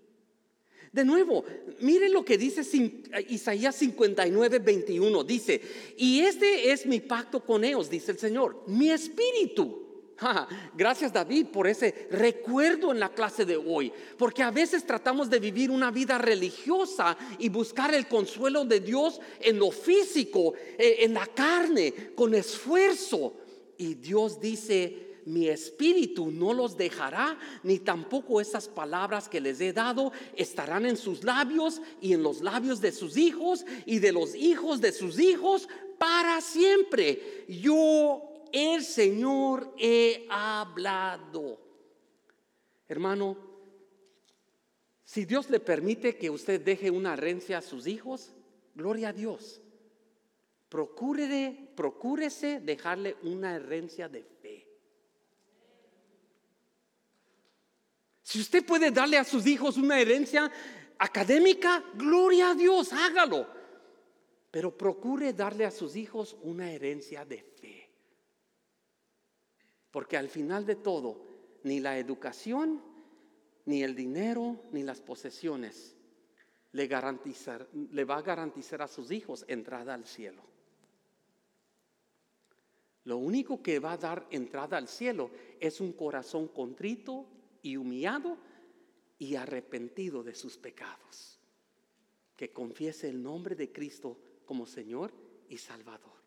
De 0.91 1.05
nuevo, 1.05 1.45
miren 1.81 2.11
lo 2.11 2.25
que 2.25 2.37
dice 2.37 2.61
Isaías 3.29 3.75
59, 3.75 4.59
21. 4.59 5.23
Dice, 5.23 5.61
y 5.97 6.21
este 6.21 6.71
es 6.71 6.85
mi 6.85 6.99
pacto 6.99 7.43
con 7.43 7.63
ellos, 7.63 7.89
dice 7.89 8.11
el 8.11 8.17
Señor, 8.17 8.63
mi 8.67 8.89
espíritu. 8.89 9.85
Gracias 10.75 11.13
David 11.13 11.47
por 11.47 11.67
ese 11.67 12.07
recuerdo 12.11 12.91
en 12.91 12.99
la 12.99 13.09
clase 13.09 13.45
de 13.45 13.55
hoy, 13.55 13.91
porque 14.17 14.43
a 14.43 14.51
veces 14.51 14.85
tratamos 14.85 15.29
de 15.29 15.39
vivir 15.39 15.71
una 15.71 15.91
vida 15.91 16.17
religiosa 16.17 17.17
y 17.37 17.49
buscar 17.49 17.93
el 17.93 18.07
consuelo 18.07 18.65
de 18.65 18.79
Dios 18.79 19.21
en 19.39 19.59
lo 19.59 19.71
físico, 19.71 20.53
eh, 20.77 20.97
en 21.01 21.13
la 21.13 21.27
carne, 21.27 21.93
con 22.15 22.33
esfuerzo. 22.33 23.33
Y 23.77 23.93
Dios 23.93 24.41
dice, 24.41 25.08
mi 25.29 25.47
espíritu 25.47 26.31
no 26.31 26.53
los 26.53 26.75
dejará, 26.75 27.37
ni 27.63 27.79
tampoco 27.79 28.41
esas 28.41 28.67
palabras 28.67 29.29
que 29.29 29.39
les 29.39 29.61
he 29.61 29.71
dado 29.71 30.11
estarán 30.35 30.85
en 30.85 30.97
sus 30.97 31.23
labios 31.23 31.81
y 32.01 32.13
en 32.13 32.23
los 32.23 32.41
labios 32.41 32.81
de 32.81 32.91
sus 32.91 33.15
hijos 33.15 33.65
y 33.85 33.99
de 33.99 34.11
los 34.11 34.33
hijos 34.35 34.81
de 34.81 34.91
sus 34.91 35.19
hijos 35.19 35.69
para 35.99 36.41
siempre. 36.41 37.45
Yo, 37.47 38.47
el 38.51 38.83
Señor, 38.83 39.73
he 39.77 40.25
hablado. 40.29 41.59
Hermano, 42.87 43.37
si 45.03 45.25
Dios 45.25 45.49
le 45.49 45.59
permite 45.59 46.17
que 46.17 46.29
usted 46.29 46.61
deje 46.61 46.89
una 46.89 47.13
herencia 47.13 47.59
a 47.59 47.61
sus 47.61 47.85
hijos, 47.85 48.31
gloria 48.75 49.09
a 49.09 49.13
Dios. 49.13 49.61
Procúrese 50.69 52.59
dejarle 52.59 53.17
una 53.23 53.55
herencia 53.55 54.07
de 54.07 54.23
fe. 54.23 54.67
Si 58.29 58.39
usted 58.39 58.63
puede 58.63 58.91
darle 58.91 59.17
a 59.17 59.23
sus 59.23 59.47
hijos 59.47 59.75
una 59.75 59.99
herencia 59.99 60.51
académica, 60.99 61.83
gloria 61.95 62.51
a 62.51 62.53
Dios, 62.53 62.93
hágalo. 62.93 63.47
Pero 64.51 64.77
procure 64.77 65.33
darle 65.33 65.65
a 65.65 65.71
sus 65.71 65.95
hijos 65.95 66.37
una 66.43 66.71
herencia 66.71 67.25
de 67.25 67.41
fe. 67.41 67.89
Porque 69.89 70.15
al 70.15 70.29
final 70.29 70.63
de 70.67 70.75
todo, 70.75 71.25
ni 71.63 71.79
la 71.79 71.97
educación, 71.97 72.83
ni 73.65 73.81
el 73.81 73.95
dinero, 73.95 74.61
ni 74.73 74.83
las 74.83 75.01
posesiones 75.01 75.95
le, 76.73 76.87
va 76.87 78.17
a 78.17 78.21
garantizar 78.21 78.81
a 78.83 78.87
sus 78.87 79.09
hijos 79.09 79.43
entrada 79.47 79.95
al 79.95 80.05
cielo. 80.05 80.43
Lo 83.05 83.17
único 83.17 83.63
que 83.63 83.79
va 83.79 83.93
a 83.93 83.97
dar 83.97 84.27
entrada 84.29 84.77
al 84.77 84.87
cielo 84.87 85.31
es 85.59 85.81
un 85.81 85.93
corazón 85.93 86.47
contrito 86.49 87.25
y 87.61 87.77
humillado 87.77 88.37
y 89.17 89.35
arrepentido 89.35 90.23
de 90.23 90.35
sus 90.35 90.57
pecados. 90.57 91.39
Que 92.35 92.51
confiese 92.51 93.09
el 93.09 93.21
nombre 93.21 93.55
de 93.55 93.71
Cristo 93.71 94.17
como 94.45 94.65
Señor 94.65 95.11
y 95.49 95.57
Salvador. 95.57 96.19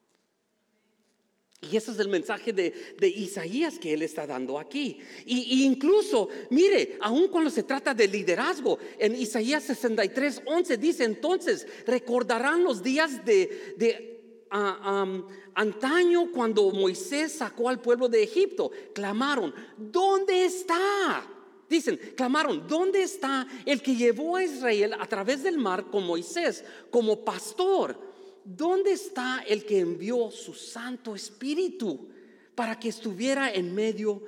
Y 1.70 1.76
ese 1.76 1.92
es 1.92 1.98
el 2.00 2.08
mensaje 2.08 2.52
de, 2.52 2.72
Isaías 3.08 3.78
que 3.78 3.94
él 3.94 4.02
está 4.02 4.26
dando 4.26 4.58
aquí. 4.58 4.98
Y, 5.24 5.64
incluso, 5.64 6.28
mire, 6.50 6.98
aun 7.00 7.28
cuando 7.28 7.50
se 7.50 7.62
trata 7.62 7.94
de 7.94 8.08
liderazgo, 8.08 8.78
en 8.98 9.14
Isaías 9.14 9.62
63, 9.62 10.42
11 10.44 10.76
dice 10.76 11.04
entonces, 11.04 11.66
recordarán 11.86 12.64
los 12.64 12.82
días 12.82 13.24
de, 13.24 14.11
antaño 14.52 16.30
cuando 16.30 16.70
Moisés 16.70 17.32
sacó 17.32 17.68
al 17.68 17.80
pueblo 17.80 18.08
de 18.08 18.22
Egipto, 18.22 18.70
clamaron, 18.94 19.54
¿dónde 19.76 20.44
está? 20.44 21.26
Dicen, 21.68 21.98
clamaron, 22.14 22.66
¿dónde 22.68 23.02
está 23.02 23.46
el 23.64 23.82
que 23.82 23.96
llevó 23.96 24.36
a 24.36 24.44
Israel 24.44 24.94
a 24.98 25.06
través 25.06 25.42
del 25.42 25.56
mar 25.56 25.86
con 25.90 26.06
Moisés 26.06 26.64
como 26.90 27.24
pastor? 27.24 27.98
¿Dónde 28.44 28.92
está 28.92 29.42
el 29.48 29.64
que 29.64 29.78
envió 29.78 30.30
su 30.30 30.52
Santo 30.52 31.14
Espíritu 31.14 32.10
para 32.54 32.78
que 32.78 32.88
estuviera 32.88 33.50
en 33.50 33.74
medio 33.74 34.22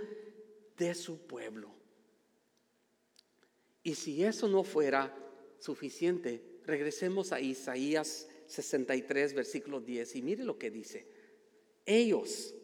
de 0.78 0.94
su 0.94 1.18
pueblo? 1.26 1.74
Y 3.82 3.94
si 3.94 4.24
eso 4.24 4.48
no 4.48 4.64
fuera 4.64 5.14
suficiente, 5.58 6.60
regresemos 6.64 7.32
a 7.32 7.40
Isaías 7.40 8.28
63, 8.46 9.34
versículo 9.34 9.80
10, 9.80 10.16
y 10.16 10.22
mire 10.22 10.44
lo 10.44 10.58
que 10.58 10.70
dice. 10.70 11.06
Ellos 11.86 12.54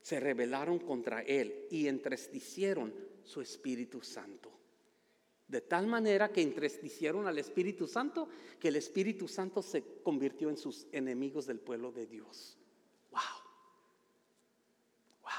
se 0.00 0.20
rebelaron 0.20 0.78
contra 0.78 1.22
él 1.22 1.66
y 1.70 1.86
entristecieron 1.86 2.94
su 3.22 3.40
Espíritu 3.40 4.02
Santo. 4.02 4.50
De 5.46 5.60
tal 5.62 5.86
manera 5.86 6.30
que 6.30 6.42
entristecieron 6.42 7.26
al 7.26 7.38
Espíritu 7.38 7.86
Santo 7.86 8.28
que 8.60 8.68
el 8.68 8.76
Espíritu 8.76 9.28
Santo 9.28 9.62
se 9.62 9.82
convirtió 10.02 10.50
en 10.50 10.56
sus 10.56 10.86
enemigos 10.92 11.46
del 11.46 11.58
pueblo 11.58 11.90
de 11.90 12.06
Dios. 12.06 12.58
Wow. 13.10 13.20
Wow. 15.22 15.30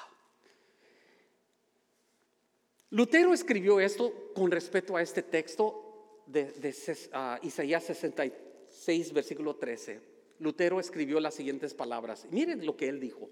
Lutero 2.90 3.34
escribió 3.34 3.80
esto 3.80 4.32
con 4.34 4.50
respecto 4.50 4.96
a 4.96 5.02
este 5.02 5.22
texto 5.22 6.24
de, 6.26 6.76
ah, 7.14 7.40
Isaías 7.44 7.84
63 7.84 8.49
6, 8.90 9.14
versículo 9.14 9.56
13, 9.56 10.02
Lutero 10.40 10.80
escribió 10.80 11.20
las 11.20 11.36
siguientes 11.36 11.76
palabras. 11.76 12.26
Miren 12.32 12.66
lo 12.66 12.76
que 12.76 12.90
él 12.90 13.00
dijo. 13.00 13.30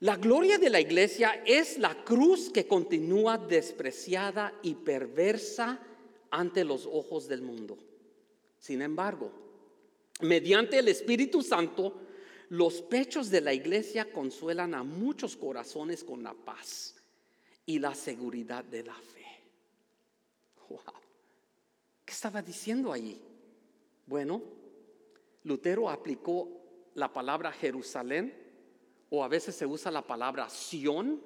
La 0.00 0.16
gloria 0.16 0.58
de 0.58 0.68
la 0.68 0.80
iglesia 0.80 1.44
es 1.46 1.78
la 1.78 2.02
cruz 2.02 2.50
que 2.50 2.66
continúa 2.66 3.38
despreciada 3.38 4.52
y 4.60 4.74
perversa 4.74 5.78
ante 6.32 6.64
los 6.64 6.86
ojos 6.86 7.28
del 7.28 7.40
mundo. 7.40 7.78
Sin 8.58 8.82
embargo, 8.82 9.30
mediante 10.22 10.80
el 10.80 10.88
Espíritu 10.88 11.40
Santo, 11.40 12.00
los 12.48 12.82
pechos 12.82 13.30
de 13.30 13.42
la 13.42 13.54
iglesia 13.54 14.10
consuelan 14.10 14.74
a 14.74 14.82
muchos 14.82 15.36
corazones 15.36 16.02
con 16.02 16.24
la 16.24 16.34
paz 16.34 16.96
y 17.64 17.78
la 17.78 17.94
seguridad 17.94 18.64
de 18.64 18.82
la 18.82 18.96
fe. 18.96 19.24
Wow. 20.68 20.80
¿Qué 22.04 22.12
estaba 22.12 22.42
diciendo 22.42 22.92
allí? 22.92 23.22
Bueno, 24.12 24.42
Lutero 25.44 25.88
aplicó 25.88 26.46
la 26.96 27.10
palabra 27.14 27.50
Jerusalén, 27.50 28.34
o 29.08 29.24
a 29.24 29.28
veces 29.28 29.54
se 29.54 29.64
usa 29.64 29.90
la 29.90 30.06
palabra 30.06 30.50
Sión, 30.50 31.18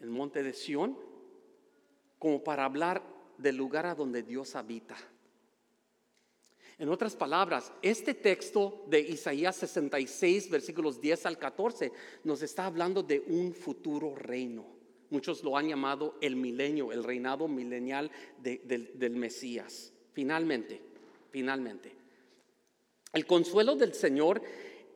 el 0.00 0.10
monte 0.10 0.44
de 0.44 0.52
Sión, 0.52 0.96
como 2.20 2.44
para 2.44 2.64
hablar 2.64 3.02
del 3.38 3.56
lugar 3.56 3.86
a 3.86 3.96
donde 3.96 4.22
Dios 4.22 4.54
habita. 4.54 4.94
En 6.78 6.90
otras 6.90 7.16
palabras, 7.16 7.72
este 7.82 8.14
texto 8.14 8.84
de 8.86 9.00
Isaías 9.00 9.56
66, 9.56 10.48
versículos 10.48 11.00
10 11.00 11.26
al 11.26 11.38
14, 11.38 11.90
nos 12.22 12.40
está 12.40 12.66
hablando 12.66 13.02
de 13.02 13.18
un 13.26 13.52
futuro 13.52 14.14
reino. 14.14 14.64
Muchos 15.10 15.42
lo 15.42 15.56
han 15.56 15.66
llamado 15.66 16.14
el 16.20 16.36
milenio, 16.36 16.92
el 16.92 17.02
reinado 17.02 17.48
milenial 17.48 18.12
del, 18.38 18.92
del 18.96 19.16
Mesías. 19.16 19.92
Finalmente, 20.12 20.80
finalmente. 21.36 21.95
El 23.16 23.24
consuelo 23.24 23.76
del 23.76 23.94
Señor 23.94 24.42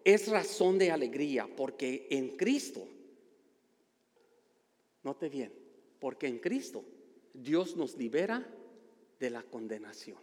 es 0.04 0.28
razón 0.28 0.76
de 0.76 0.90
alegría 0.90 1.48
porque 1.56 2.06
en 2.10 2.36
Cristo, 2.36 2.86
note 5.02 5.30
bien, 5.30 5.50
porque 5.98 6.26
en 6.26 6.38
Cristo 6.38 6.84
Dios 7.32 7.76
nos 7.76 7.96
libera 7.96 8.46
de 9.18 9.30
la 9.30 9.42
condenación. 9.42 10.18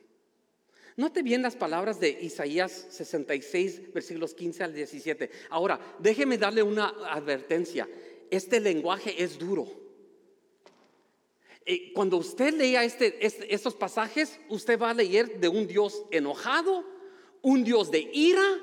Note 0.95 1.23
bien 1.23 1.41
las 1.41 1.55
palabras 1.55 1.99
de 1.99 2.09
Isaías 2.21 2.85
66, 2.91 3.91
versículos 3.91 4.35
15 4.35 4.63
al 4.63 4.75
17. 4.75 5.31
Ahora, 5.49 5.79
déjeme 5.97 6.37
darle 6.37 6.61
una 6.61 6.89
advertencia. 7.09 7.89
Este 8.29 8.59
lenguaje 8.59 9.23
es 9.23 9.39
duro. 9.39 9.67
Eh, 11.65 11.91
cuando 11.93 12.17
usted 12.17 12.53
lea 12.53 12.83
este, 12.83 13.25
este, 13.25 13.51
estos 13.51 13.73
pasajes, 13.73 14.39
usted 14.49 14.79
va 14.79 14.91
a 14.91 14.93
leer 14.93 15.39
de 15.39 15.47
un 15.47 15.65
Dios 15.65 16.03
enojado, 16.11 16.96
un 17.41 17.63
Dios 17.63 17.91
de 17.91 18.09
ira, 18.13 18.59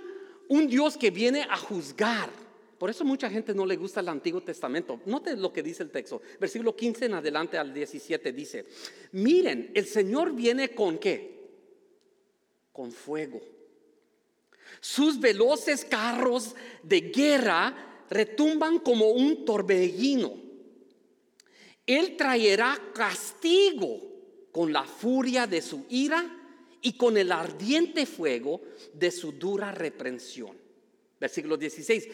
un 0.48 0.66
Dios 0.66 0.96
que 0.96 1.10
viene 1.10 1.42
a 1.42 1.56
juzgar. 1.56 2.30
Por 2.78 2.90
eso 2.90 3.04
mucha 3.04 3.30
gente 3.30 3.54
no 3.54 3.64
le 3.64 3.76
gusta 3.76 4.00
el 4.00 4.08
Antiguo 4.08 4.42
Testamento. 4.42 5.00
Note 5.06 5.36
lo 5.36 5.52
que 5.52 5.62
dice 5.62 5.82
el 5.82 5.90
texto. 5.90 6.20
Versículo 6.38 6.74
15 6.74 7.06
en 7.06 7.14
adelante 7.14 7.56
al 7.56 7.72
17 7.72 8.32
dice, 8.32 8.66
miren, 9.12 9.70
el 9.74 9.86
Señor 9.86 10.32
viene 10.32 10.74
con 10.74 10.98
qué? 10.98 11.48
Con 12.72 12.92
fuego. 12.92 13.40
Sus 14.80 15.18
veloces 15.18 15.84
carros 15.84 16.54
de 16.82 17.00
guerra 17.00 18.04
retumban 18.10 18.80
como 18.80 19.10
un 19.10 19.44
torbellino 19.44 20.44
él 21.86 22.16
traerá 22.16 22.78
castigo 22.94 24.00
con 24.52 24.72
la 24.72 24.84
furia 24.84 25.46
de 25.46 25.60
su 25.60 25.84
ira 25.90 26.24
y 26.84 26.92
con 26.92 27.16
el 27.16 27.32
ardiente 27.32 28.04
fuego 28.04 28.60
de 28.92 29.10
su 29.10 29.32
dura 29.32 29.72
reprensión. 29.72 30.56
Versículo 31.18 31.56
16. 31.56 32.08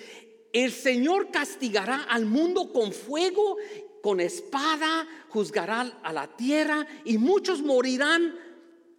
El 0.52 0.70
Señor 0.70 1.30
castigará 1.32 2.04
al 2.04 2.24
mundo 2.24 2.72
con 2.72 2.92
fuego, 2.92 3.56
con 4.00 4.20
espada, 4.20 5.08
juzgará 5.28 5.80
a 6.02 6.12
la 6.12 6.28
tierra 6.36 6.86
y 7.04 7.18
muchos 7.18 7.62
morirán 7.62 8.38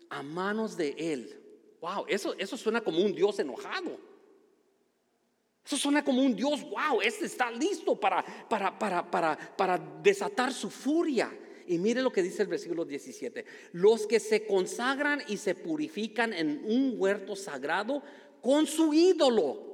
a 0.10 0.22
manos 0.22 0.76
de 0.76 0.94
Él. 0.98 1.42
Wow, 1.80 2.06
eso, 2.10 2.36
eso 2.38 2.58
suena 2.58 2.82
como 2.82 3.00
un 3.00 3.16
Dios 3.16 3.40
enojado. 3.40 3.98
Eso 5.66 5.78
suena 5.78 6.04
como 6.04 6.22
un 6.22 6.36
Dios, 6.36 6.64
wow, 6.64 7.00
este 7.02 7.28
está 7.28 7.50
listo 7.50 7.98
para, 7.98 8.26
para, 8.50 8.78
para, 8.78 9.10
para, 9.10 9.56
para 9.56 9.78
desatar 9.78 10.52
su 10.52 10.70
furia. 10.70 11.32
Y 11.68 11.78
mire 11.78 12.02
lo 12.02 12.12
que 12.12 12.24
dice 12.24 12.44
el 12.44 12.48
versículo 12.48 12.86
17. 12.86 13.46
Los 13.74 14.08
que 14.08 14.20
se 14.20 14.46
consagran 14.46 15.22
y 15.28 15.38
se 15.38 15.56
purifican 15.56 16.34
en 16.34 16.64
un 16.66 16.96
huerto 16.98 17.36
sagrado 17.36 18.04
con 18.42 18.68
su 18.68 18.94
ídolo 18.94 19.72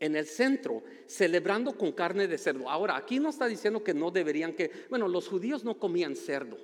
en 0.00 0.16
el 0.16 0.26
centro, 0.26 0.82
celebrando 1.06 1.76
con 1.76 1.92
carne 1.92 2.28
de 2.28 2.38
cerdo. 2.38 2.68
Ahora, 2.68 2.96
aquí 2.96 3.18
no 3.18 3.30
está 3.30 3.46
diciendo 3.46 3.82
que 3.82 3.94
no 3.94 4.10
deberían 4.10 4.54
que, 4.54 4.70
bueno, 4.90 5.08
los 5.08 5.28
judíos 5.28 5.64
no 5.64 5.78
comían 5.78 6.16
cerdo. 6.16 6.58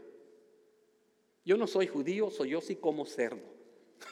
Yo 1.44 1.56
no 1.56 1.66
soy 1.66 1.86
judío, 1.86 2.30
soy 2.30 2.50
yo 2.50 2.60
sí 2.60 2.76
como 2.76 3.06
cerdo. 3.06 3.42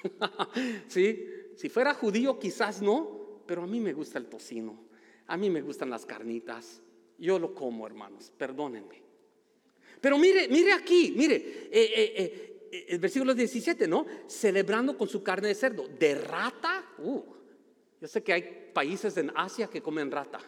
¿Sí? 0.88 1.26
Si 1.56 1.68
fuera 1.68 1.94
judío 1.94 2.38
quizás 2.38 2.80
no, 2.80 3.42
pero 3.46 3.62
a 3.62 3.66
mí 3.66 3.80
me 3.80 3.92
gusta 3.92 4.18
el 4.18 4.26
tocino, 4.26 4.88
a 5.26 5.36
mí 5.36 5.50
me 5.50 5.60
gustan 5.60 5.90
las 5.90 6.06
carnitas, 6.06 6.82
yo 7.18 7.38
lo 7.38 7.54
como, 7.54 7.86
hermanos, 7.86 8.32
perdónenme. 8.36 9.10
Pero 10.00 10.18
mire, 10.18 10.48
mire 10.48 10.72
aquí, 10.72 11.12
mire, 11.16 11.36
eh, 11.70 11.92
eh, 11.94 12.12
eh, 12.72 12.86
el 12.88 12.98
versículo 12.98 13.34
17, 13.34 13.86
¿no? 13.86 14.06
Celebrando 14.26 14.96
con 14.96 15.08
su 15.08 15.22
carne 15.22 15.48
de 15.48 15.54
cerdo, 15.54 15.88
de 15.88 16.14
rata, 16.14 16.94
uh, 16.98 17.22
yo 18.00 18.08
sé 18.08 18.22
que 18.22 18.32
hay 18.32 18.70
países 18.72 19.16
en 19.16 19.30
Asia 19.34 19.68
que 19.68 19.82
comen 19.82 20.10
rata. 20.10 20.40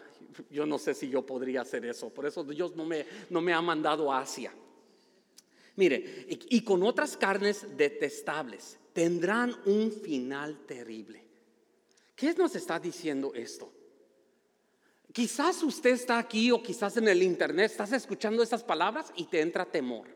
Yo 0.49 0.65
no 0.65 0.79
sé 0.79 0.95
si 0.95 1.09
yo 1.09 1.23
podría 1.23 1.61
hacer 1.61 1.85
eso. 1.85 2.09
Por 2.09 2.25
eso 2.25 2.43
Dios 2.43 2.75
no 2.75 2.85
me, 2.85 3.05
no 3.29 3.41
me 3.41 3.53
ha 3.53 3.61
mandado 3.61 4.11
a 4.11 4.21
Asia. 4.21 4.51
Mire, 5.75 6.25
y 6.27 6.61
con 6.61 6.81
otras 6.81 7.15
carnes 7.17 7.77
detestables 7.77 8.79
tendrán 8.93 9.55
un 9.65 9.91
final 9.91 10.65
terrible. 10.65 11.23
¿Qué 12.15 12.33
nos 12.33 12.55
está 12.55 12.79
diciendo 12.79 13.33
esto? 13.35 13.71
Quizás 15.13 15.61
usted 15.61 15.91
está 15.91 16.17
aquí 16.17 16.49
o 16.49 16.63
quizás 16.63 16.97
en 16.97 17.07
el 17.07 17.21
internet, 17.21 17.69
estás 17.69 17.91
escuchando 17.91 18.41
estas 18.41 18.63
palabras 18.63 19.13
y 19.15 19.25
te 19.25 19.41
entra 19.41 19.63
temor. 19.63 20.07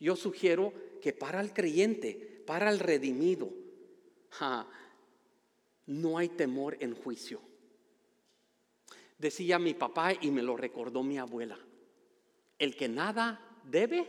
Yo 0.00 0.16
sugiero 0.16 0.72
que 1.00 1.12
para 1.12 1.40
el 1.40 1.52
creyente, 1.52 2.42
para 2.44 2.68
el 2.68 2.80
redimido, 2.80 3.48
no 5.86 6.18
hay 6.18 6.28
temor 6.30 6.76
en 6.80 6.96
juicio. 6.96 7.40
Decía 9.18 9.60
mi 9.60 9.72
papá 9.72 10.14
y 10.20 10.32
me 10.32 10.42
lo 10.42 10.56
recordó 10.56 11.04
mi 11.04 11.16
abuela, 11.16 11.58
el 12.58 12.74
que 12.74 12.88
nada 12.88 13.40
debe, 13.62 14.04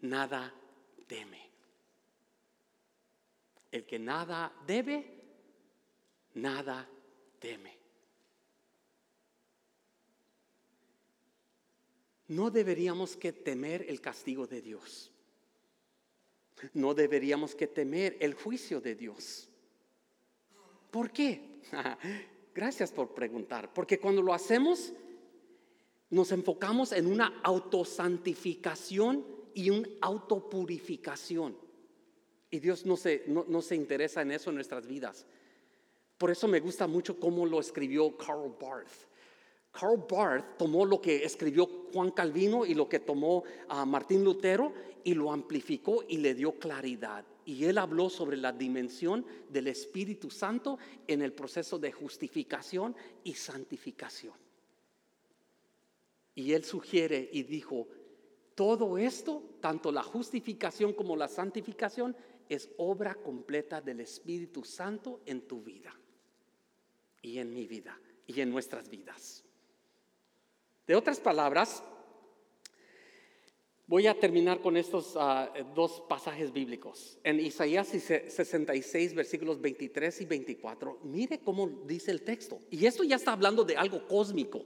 nada 0.00 0.52
teme. 1.06 1.50
El 3.70 3.86
que 3.86 3.98
nada 4.00 4.52
debe, 4.66 5.22
nada 6.34 6.88
teme. 7.38 7.83
No 12.28 12.50
deberíamos 12.50 13.16
que 13.16 13.32
temer 13.32 13.86
el 13.88 14.00
castigo 14.00 14.46
de 14.46 14.62
Dios. 14.62 15.10
No 16.72 16.94
deberíamos 16.94 17.54
que 17.54 17.66
temer 17.66 18.16
el 18.20 18.34
juicio 18.34 18.80
de 18.80 18.94
Dios. 18.94 19.48
¿Por 20.90 21.10
qué? 21.10 21.60
Gracias 22.54 22.92
por 22.92 23.12
preguntar, 23.14 23.74
porque 23.74 23.98
cuando 23.98 24.22
lo 24.22 24.32
hacemos, 24.32 24.92
nos 26.10 26.30
enfocamos 26.30 26.92
en 26.92 27.06
una 27.06 27.40
autosantificación 27.42 29.26
y 29.54 29.70
una 29.70 29.88
autopurificación. 30.00 31.56
Y 32.50 32.60
Dios 32.60 32.86
no 32.86 32.96
se, 32.96 33.24
no, 33.26 33.60
se 33.60 33.74
interesa 33.74 34.22
en 34.22 34.30
eso 34.30 34.50
en 34.50 34.56
nuestras 34.56 34.86
vidas. 34.86 35.26
Por 36.16 36.30
eso 36.30 36.46
me 36.46 36.60
gusta 36.60 36.86
mucho 36.86 37.18
cómo 37.18 37.44
lo 37.44 37.58
escribió 37.58 38.16
Karl 38.16 38.54
Barth. 38.60 39.08
Karl 39.74 40.04
Barth 40.08 40.56
tomó 40.56 40.86
lo 40.86 41.00
que 41.00 41.24
escribió 41.24 41.66
Juan 41.92 42.12
Calvino 42.12 42.64
y 42.64 42.74
lo 42.74 42.88
que 42.88 43.00
tomó 43.00 43.42
a 43.68 43.84
Martín 43.84 44.22
Lutero 44.22 44.72
y 45.02 45.14
lo 45.14 45.32
amplificó 45.32 46.04
y 46.08 46.18
le 46.18 46.34
dio 46.34 46.58
claridad. 46.60 47.24
Y 47.44 47.64
él 47.64 47.78
habló 47.78 48.08
sobre 48.08 48.36
la 48.36 48.52
dimensión 48.52 49.26
del 49.50 49.66
Espíritu 49.66 50.30
Santo 50.30 50.78
en 51.08 51.22
el 51.22 51.32
proceso 51.32 51.78
de 51.78 51.90
justificación 51.90 52.94
y 53.24 53.34
santificación. 53.34 54.34
Y 56.36 56.52
él 56.52 56.64
sugiere 56.64 57.28
y 57.32 57.42
dijo, 57.42 57.88
todo 58.54 58.96
esto, 58.96 59.42
tanto 59.60 59.90
la 59.90 60.04
justificación 60.04 60.92
como 60.92 61.16
la 61.16 61.26
santificación, 61.26 62.16
es 62.48 62.70
obra 62.76 63.16
completa 63.16 63.80
del 63.80 64.00
Espíritu 64.00 64.62
Santo 64.64 65.20
en 65.26 65.42
tu 65.48 65.62
vida 65.62 65.92
y 67.22 67.38
en 67.38 67.52
mi 67.52 67.66
vida 67.66 67.98
y 68.26 68.40
en 68.40 68.50
nuestras 68.50 68.88
vidas. 68.88 69.44
De 70.86 70.94
otras 70.94 71.18
palabras, 71.18 71.82
voy 73.86 74.06
a 74.06 74.18
terminar 74.18 74.60
con 74.60 74.76
estos 74.76 75.14
ah, 75.16 75.52
dos 75.74 76.02
pasajes 76.08 76.52
bíblicos. 76.52 77.18
En 77.24 77.40
Isaías 77.40 77.88
66, 77.88 79.14
versículos 79.14 79.60
23 79.60 80.20
y 80.20 80.26
24, 80.26 81.00
mire 81.04 81.38
cómo 81.38 81.68
dice 81.86 82.10
el 82.10 82.22
texto. 82.22 82.58
Y 82.70 82.84
esto 82.86 83.02
ya 83.02 83.16
está 83.16 83.32
hablando 83.32 83.64
de 83.64 83.76
algo 83.76 84.06
cósmico. 84.06 84.64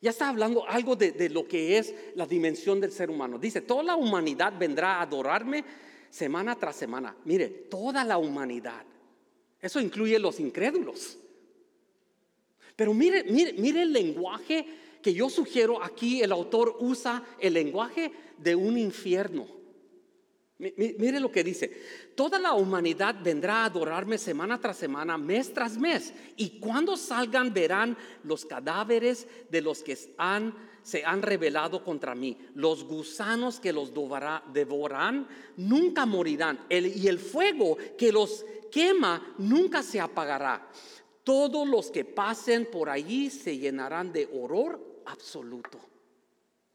Ya 0.00 0.10
está 0.10 0.28
hablando 0.28 0.68
algo 0.68 0.96
de, 0.96 1.12
de, 1.12 1.28
lo 1.30 1.46
que 1.46 1.78
es 1.78 1.94
la 2.16 2.26
dimensión 2.26 2.80
del 2.80 2.90
ser 2.90 3.08
humano. 3.08 3.38
Dice, 3.38 3.60
toda 3.60 3.84
la 3.84 3.96
humanidad 3.96 4.52
vendrá 4.58 4.96
a 4.96 5.02
adorarme 5.02 5.64
semana 6.10 6.56
tras 6.56 6.74
semana. 6.76 7.16
Mire, 7.24 7.48
toda 7.48 8.04
la 8.04 8.18
humanidad. 8.18 8.84
Eso 9.60 9.80
incluye 9.80 10.18
los 10.18 10.40
incrédulos. 10.40 11.18
Pero 12.74 12.92
mire, 12.94 13.22
mire, 13.24 13.52
mire 13.52 13.82
el 13.82 13.92
lenguaje 13.92 14.66
que 15.02 15.12
yo 15.12 15.28
sugiero 15.28 15.82
aquí. 15.82 16.22
El 16.22 16.32
autor 16.32 16.76
usa 16.80 17.22
el 17.38 17.54
lenguaje 17.54 18.12
de 18.38 18.54
un 18.54 18.78
infierno. 18.78 19.62
Mire 20.58 21.18
lo 21.18 21.32
que 21.32 21.42
dice. 21.42 21.72
Toda 22.14 22.38
la 22.38 22.52
humanidad 22.52 23.16
vendrá 23.20 23.62
a 23.62 23.64
adorarme 23.64 24.16
semana 24.16 24.60
tras 24.60 24.76
semana, 24.76 25.18
mes 25.18 25.52
tras 25.52 25.76
mes. 25.76 26.14
Y 26.36 26.60
cuando 26.60 26.96
salgan 26.96 27.52
verán 27.52 27.96
los 28.22 28.44
cadáveres 28.44 29.26
de 29.50 29.60
los 29.60 29.82
que 29.82 29.96
se 29.96 31.04
han 31.04 31.22
rebelado 31.22 31.82
contra 31.84 32.14
mí. 32.14 32.38
Los 32.54 32.84
gusanos 32.84 33.58
que 33.58 33.72
los 33.72 33.92
devorarán 34.52 35.26
nunca 35.56 36.06
morirán. 36.06 36.60
y 36.70 37.08
el 37.08 37.18
fuego 37.18 37.76
que 37.98 38.12
los 38.12 38.44
quema 38.70 39.34
nunca 39.38 39.82
se 39.82 39.98
apagará. 39.98 40.70
Todos 41.24 41.66
los 41.66 41.90
que 41.90 42.04
pasen 42.04 42.66
por 42.66 42.88
allí 42.88 43.30
se 43.30 43.58
llenarán 43.58 44.12
de 44.12 44.28
horror 44.32 44.91
absoluto. 45.12 45.78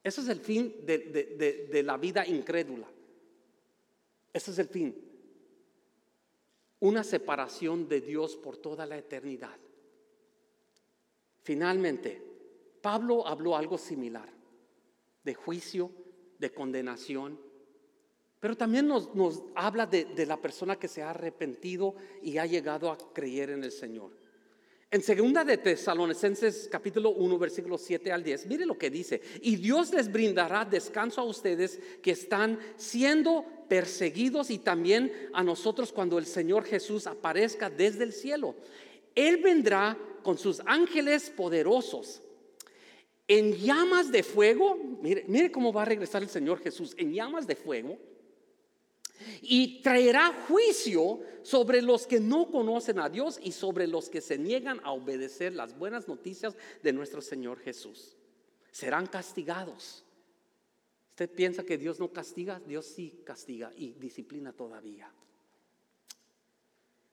Eso 0.04 0.22
es 0.22 0.30
el 0.30 0.40
fin 0.40 0.86
de 0.86 1.82
la 1.84 1.98
vida 1.98 2.26
incrédula. 2.26 2.88
Ese 4.32 4.52
es 4.52 4.60
el 4.60 4.68
fin. 4.68 4.96
Una 6.80 7.04
separación 7.04 7.90
de 7.90 8.02
Dios 8.02 8.36
por 8.38 8.58
toda 8.58 8.86
la 8.86 8.98
eternidad. 8.98 9.58
Finalmente, 11.42 12.22
Pablo 12.82 13.26
habló 13.28 13.56
algo 13.56 13.78
similar, 13.78 14.30
de 15.24 15.34
juicio, 15.34 15.92
de 16.38 16.54
condenación, 16.54 17.40
pero 18.40 18.56
también 18.56 18.88
nos, 18.88 19.10
habla 19.56 19.88
de, 19.88 20.06
de 20.06 20.26
la 20.26 20.38
persona 20.40 20.78
que 20.78 20.88
se 20.88 21.02
ha 21.02 21.10
arrepentido 21.10 21.96
y 22.22 22.38
ha 22.38 22.46
llegado 22.46 22.92
a 22.92 22.98
creer 23.14 23.50
en 23.50 23.64
el 23.64 23.72
Señor. 23.72 24.12
En 24.90 25.02
segunda 25.02 25.44
de 25.44 25.58
Tesalonicenses 25.58 26.70
capítulo 26.72 27.10
1 27.10 27.38
versículos 27.38 27.82
7 27.82 28.10
al 28.10 28.24
10, 28.24 28.46
mire 28.46 28.66
lo 28.66 28.78
que 28.78 28.90
dice, 28.90 29.22
y 29.42 29.58
Dios 29.58 29.92
les 29.92 30.10
brindará 30.10 30.64
descanso 30.64 31.20
a 31.20 31.26
ustedes 31.26 31.78
que 32.02 32.12
están 32.12 32.58
siendo 32.78 33.44
perseguidos 33.68 34.50
y 34.50 34.60
también 34.60 35.12
a 35.34 35.44
nosotros 35.44 35.92
cuando 35.92 36.18
el 36.18 36.26
Señor 36.26 36.64
Jesús 36.64 37.06
aparezca 37.06 37.70
desde 37.70 38.06
el 38.06 38.14
cielo. 38.14 38.56
Él 39.14 39.42
vendrá 39.44 39.98
con 40.24 40.38
sus 40.38 40.62
ángeles 40.66 41.32
poderosos 41.32 42.22
en 43.28 43.58
llamas 43.58 44.10
de 44.10 44.24
fuego, 44.24 44.78
mire, 45.02 45.26
mire 45.28 45.52
cómo 45.52 45.74
va 45.74 45.82
a 45.82 45.86
regresar 45.86 46.24
el 46.24 46.30
Señor 46.30 46.60
Jesús, 46.60 46.96
en 46.98 47.12
llamas 47.12 47.46
de 47.46 47.58
fuego 47.58 47.98
y 49.42 49.82
traerá 49.82 50.34
juicio 50.48 51.22
sobre 51.44 51.82
los 51.82 52.08
que 52.08 52.20
no 52.20 52.52
conocen 52.52 53.00
a 53.00 53.10
Dios 53.10 53.40
y 53.42 53.52
sobre 53.52 53.88
los 53.88 54.10
que 54.10 54.22
se 54.22 54.38
niegan 54.38 54.82
a 54.84 54.92
obedecer 54.92 55.54
las 55.54 55.78
buenas 55.78 56.08
noticias 56.08 56.56
de 56.84 56.94
nuestro 56.94 57.22
Señor 57.22 57.60
Jesús. 57.60 58.16
Serán 58.72 59.08
castigados. 59.08 60.04
¿Usted 61.12 61.30
piensa 61.32 61.64
que 61.64 61.78
Dios 61.78 62.00
no 62.00 62.12
castiga? 62.12 62.60
Dios 62.60 62.86
sí 62.86 63.22
castiga 63.26 63.72
y 63.76 63.94
disciplina 63.94 64.54
todavía. 64.54 65.12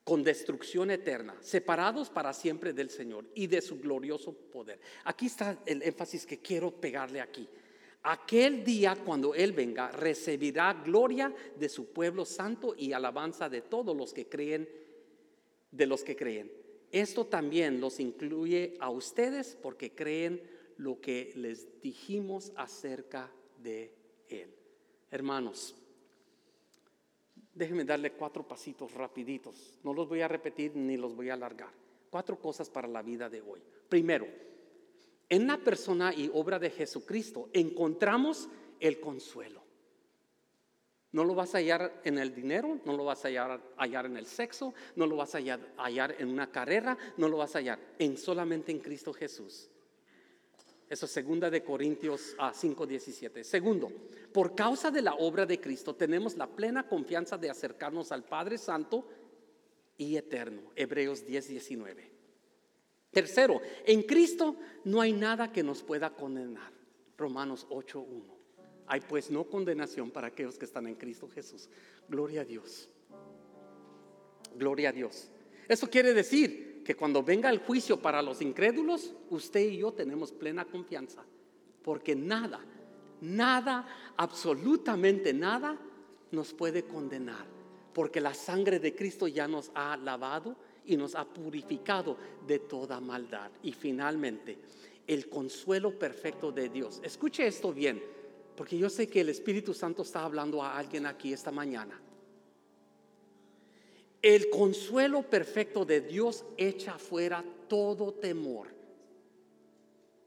Con 0.05 0.23
destrucción 0.23 0.91
eterna, 0.91 1.37
separados 1.41 2.11
para 2.11 2.35
siempre 2.35 2.75
del 2.75 2.91
Señor 2.91 3.25
y 3.35 3.47
de 3.47 3.63
su 3.63 3.79
glorioso 3.79 4.33
poder. 4.35 4.79
Aquí 5.05 5.27
está 5.27 5.59
el 5.65 5.83
énfasis 5.83 6.27
que 6.27 6.41
quiero 6.41 6.71
pegarle 6.71 7.21
aquí. 7.21 7.49
Aquel 8.07 8.65
día 8.65 8.97
cuando 8.97 9.35
Él 9.35 9.53
venga, 9.53 9.91
recibirá 9.91 10.75
gloria 10.75 11.35
de 11.59 11.69
su 11.71 11.91
pueblo 11.93 12.27
santo 12.27 12.75
y 12.77 12.93
alabanza 12.93 13.49
de 13.49 13.63
todos 13.63 13.97
los 13.97 14.13
que 14.13 14.29
creen, 14.29 14.69
de 15.71 15.87
los 15.87 16.05
que 16.05 16.15
creen. 16.15 16.53
Esto 16.93 17.25
también 17.25 17.81
los 17.81 18.01
incluye 18.01 18.77
a 18.79 18.91
ustedes 18.91 19.57
porque 19.61 19.95
creen 19.95 20.43
lo 20.77 21.01
que 21.01 21.33
les 21.37 21.81
dijimos 21.81 22.53
acerca 22.57 23.33
de 23.63 23.95
Él. 24.29 24.55
Hermanos, 25.11 25.75
déjenme 27.55 27.85
darle 27.85 28.13
cuatro 28.13 28.47
pasitos 28.47 28.93
rapiditos. 28.93 29.79
No 29.83 29.95
los 29.95 30.11
voy 30.11 30.21
a 30.21 30.29
repetir 30.29 30.77
ni 30.77 30.99
los 30.99 31.17
voy 31.17 31.31
a 31.31 31.35
alargar. 31.35 31.73
Cuatro 32.11 32.39
cosas 32.39 32.69
para 32.69 32.87
la 32.87 33.01
vida 33.01 33.31
de 33.31 33.41
hoy. 33.41 33.63
Primero, 33.89 34.27
en 35.29 35.47
la 35.47 35.59
persona 35.59 36.14
y 36.14 36.31
obra 36.33 36.59
de 36.59 36.70
Jesucristo 36.70 37.49
encontramos 37.53 38.49
el 38.81 39.01
consuelo. 39.01 39.62
No 41.12 41.25
lo 41.25 41.35
vas 41.37 41.55
a 41.55 41.59
hallar 41.59 42.01
en 42.03 42.18
el 42.18 42.35
dinero, 42.35 42.81
no 42.85 42.97
lo 42.97 43.05
vas 43.05 43.25
a 43.25 43.29
hallar, 43.29 44.07
en 44.07 44.16
el 44.16 44.27
sexo, 44.27 44.75
no 44.97 45.07
lo 45.07 45.14
vas 45.14 45.37
a 45.37 45.39
hallar, 45.39 46.16
en 46.18 46.29
una 46.29 46.51
carrera, 46.51 46.99
no 47.16 47.29
lo 47.29 47.37
vas 47.37 47.55
a 47.55 47.59
hallar 47.59 47.79
en 48.01 48.16
solamente 48.16 48.72
en 48.72 48.81
Cristo 48.81 49.12
Jesús. 49.12 49.70
Eso 50.89 51.07
es 51.07 51.12
segunda 51.12 51.51
de 51.51 51.62
Corintios 51.62 52.37
5:17. 52.37 53.41
Ah, 53.41 53.45
Segundo, 53.45 53.93
por 54.33 54.57
causa 54.57 54.91
de 54.91 55.03
la 55.03 55.14
obra 55.14 55.47
de 55.47 55.61
Cristo 55.61 55.95
tenemos 55.95 56.37
la 56.37 56.49
plena 56.49 56.89
confianza 56.89 57.39
de 57.39 57.49
acercarnos 57.49 58.11
al 58.11 58.25
Padre 58.25 58.59
Santo 58.59 59.07
y 59.97 60.16
eterno. 60.16 60.72
Hebreos 60.75 61.25
10:19. 61.25 62.14
Tercero, 63.15 63.62
en 63.87 64.03
Cristo 64.03 64.57
no 64.85 65.01
hay 65.01 65.12
nada 65.12 65.53
que 65.53 65.62
nos 65.62 65.83
pueda 65.83 66.11
condenar. 66.11 66.71
Romanos 67.17 67.67
8.1. 67.71 68.23
Hay 68.87 69.01
pues 69.01 69.31
no 69.31 69.45
condenación 69.45 70.11
para 70.11 70.27
aquellos 70.27 70.59
que 70.59 70.67
están 70.67 70.87
en 70.87 70.97
Cristo 70.97 71.29
Jesús. 71.29 71.71
Gloria 72.09 72.43
a 72.43 72.45
Dios. 72.45 72.91
Gloria 74.57 74.91
a 74.91 74.93
Dios. 74.93 75.31
Eso 75.69 75.89
quiere 75.89 76.12
decir 76.12 76.83
que 76.85 76.95
cuando 76.95 77.23
venga 77.23 77.49
el 77.49 77.61
juicio 77.61 78.03
para 78.03 78.21
los 78.21 78.43
incrédulos, 78.43 79.15
usted 79.31 79.61
y 79.61 79.79
yo 79.79 79.93
tenemos 79.93 80.33
plena 80.33 80.67
confianza. 80.67 81.25
Porque 81.83 82.15
nada, 82.15 82.61
nada, 83.21 83.87
absolutamente 84.17 85.33
nada 85.33 85.79
nos 86.31 86.53
puede 86.53 86.83
condenar. 86.85 87.47
Porque 87.95 88.21
la 88.21 88.35
sangre 88.35 88.81
de 88.81 88.95
Cristo 88.95 89.29
ya 89.29 89.49
nos 89.49 89.71
ha 89.75 89.97
lavado 89.97 90.57
y 90.87 90.97
nos 90.97 91.14
ha 91.14 91.24
purificado 91.24 92.16
de 92.47 92.59
toda 92.61 93.01
maldad. 93.01 93.51
Y 93.62 93.72
finalmente, 93.72 94.59
el 95.07 95.28
consuelo 95.28 95.99
perfecto 95.99 96.53
de 96.53 96.68
Dios. 96.68 97.01
Escuche 97.03 97.47
esto 97.47 97.72
bien, 97.72 98.03
porque 98.57 98.78
yo 98.78 98.89
sé 98.89 99.09
que 99.09 99.20
el 99.20 99.28
Espíritu 99.28 99.74
Santo 99.74 100.03
está 100.03 100.24
hablando 100.24 100.62
a 100.62 100.78
alguien 100.78 101.07
aquí 101.07 101.32
esta 101.32 101.51
mañana. 101.51 102.01
El 104.22 104.49
consuelo 104.49 105.22
perfecto 105.22 105.85
de 105.85 106.01
Dios 106.01 106.45
echa 106.57 106.99
fuera 106.99 107.45
todo 107.68 108.12
temor, 108.14 108.68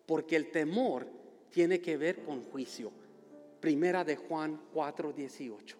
porque 0.06 0.36
el 0.36 0.52
temor 0.52 1.08
tiene 1.50 1.82
que 1.82 1.98
ver 1.98 2.24
con 2.24 2.44
juicio. 2.44 2.92
Primera 3.60 4.04
de 4.04 4.16
Juan 4.16 4.62
4:18. 4.72 5.76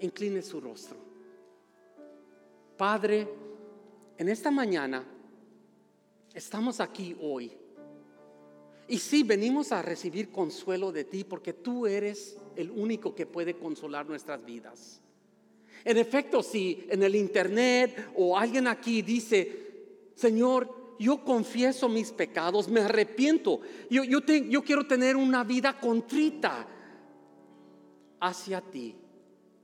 Incline 0.00 0.40
su 0.40 0.60
rostro. 0.60 1.05
Padre, 2.76 3.26
En 4.18 4.30
esta 4.30 4.50
mañana 4.50 5.04
estamos 6.32 6.80
aquí 6.80 7.14
hoy. 7.20 7.52
Y 8.88 8.98
sí, 8.98 9.22
venimos 9.22 9.72
a 9.72 9.82
recibir 9.82 10.30
consuelo 10.30 10.90
de 10.90 11.04
ti 11.04 11.24
porque 11.24 11.52
tú 11.52 11.86
eres 11.86 12.38
el 12.54 12.70
único 12.70 13.14
que 13.14 13.26
puede 13.26 13.58
consolar 13.58 14.06
nuestras 14.06 14.42
vidas. 14.42 15.02
En 15.84 15.98
efecto, 15.98 16.42
si 16.42 16.86
en 16.88 17.02
el 17.02 17.14
internet 17.14 18.10
o 18.16 18.38
alguien 18.38 18.68
aquí 18.68 19.02
dice, 19.02 20.12
Señor, 20.14 20.94
yo 20.98 21.22
confieso 21.22 21.90
mis 21.90 22.10
pecados, 22.10 22.68
me 22.68 22.80
arrepiento, 22.80 23.60
yo, 23.90 24.02
yo, 24.02 24.20
yo 24.20 24.62
quiero 24.62 24.86
tener 24.86 25.14
una 25.14 25.44
vida 25.44 25.78
contrita 25.78 26.66
hacia 28.20 28.62
ti. 28.62 28.96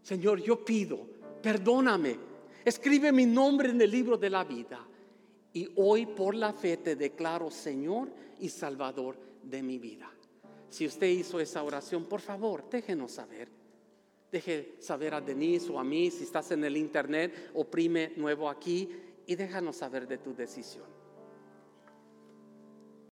Señor, 0.03 0.43
yo 0.43 0.63
pido, 0.63 1.07
perdóname, 1.43 2.32
escribe 2.65 3.13
mi 3.13 3.27
nombre 3.27 3.71
en 3.71 3.81
el 3.81 3.91
libro 3.91 4.17
de 4.17 4.31
la 4.31 4.45
vida. 4.45 4.87
Y 5.53 5.69
hoy 5.77 6.07
por 6.07 6.35
la 6.35 6.53
fe 6.53 6.79
te 6.79 6.97
declaro 6.97 7.51
Señor 7.51 8.09
y 8.41 8.49
Salvador 8.49 9.17
de 9.43 9.63
mi 9.63 9.79
vida. 9.79 10.11
Si 10.71 10.87
usted 10.87 11.07
hizo 11.09 11.39
esa 11.41 11.63
oración, 11.63 12.07
por 12.07 12.21
favor, 12.21 12.69
déjenos 12.71 13.13
saber. 13.13 13.49
Deje 14.31 14.77
saber 14.79 15.13
a 15.13 15.21
Denise 15.21 15.71
o 15.71 15.79
a 15.79 15.85
mí 15.85 16.11
si 16.11 16.25
estás 16.25 16.51
en 16.53 16.65
el 16.65 16.79
internet, 16.79 17.51
oprime 17.53 18.13
nuevo 18.17 18.49
aquí 18.49 18.89
y 19.27 19.35
déjanos 19.35 19.77
saber 19.77 20.09
de 20.09 20.17
tu 20.17 20.35
decisión. 20.35 20.92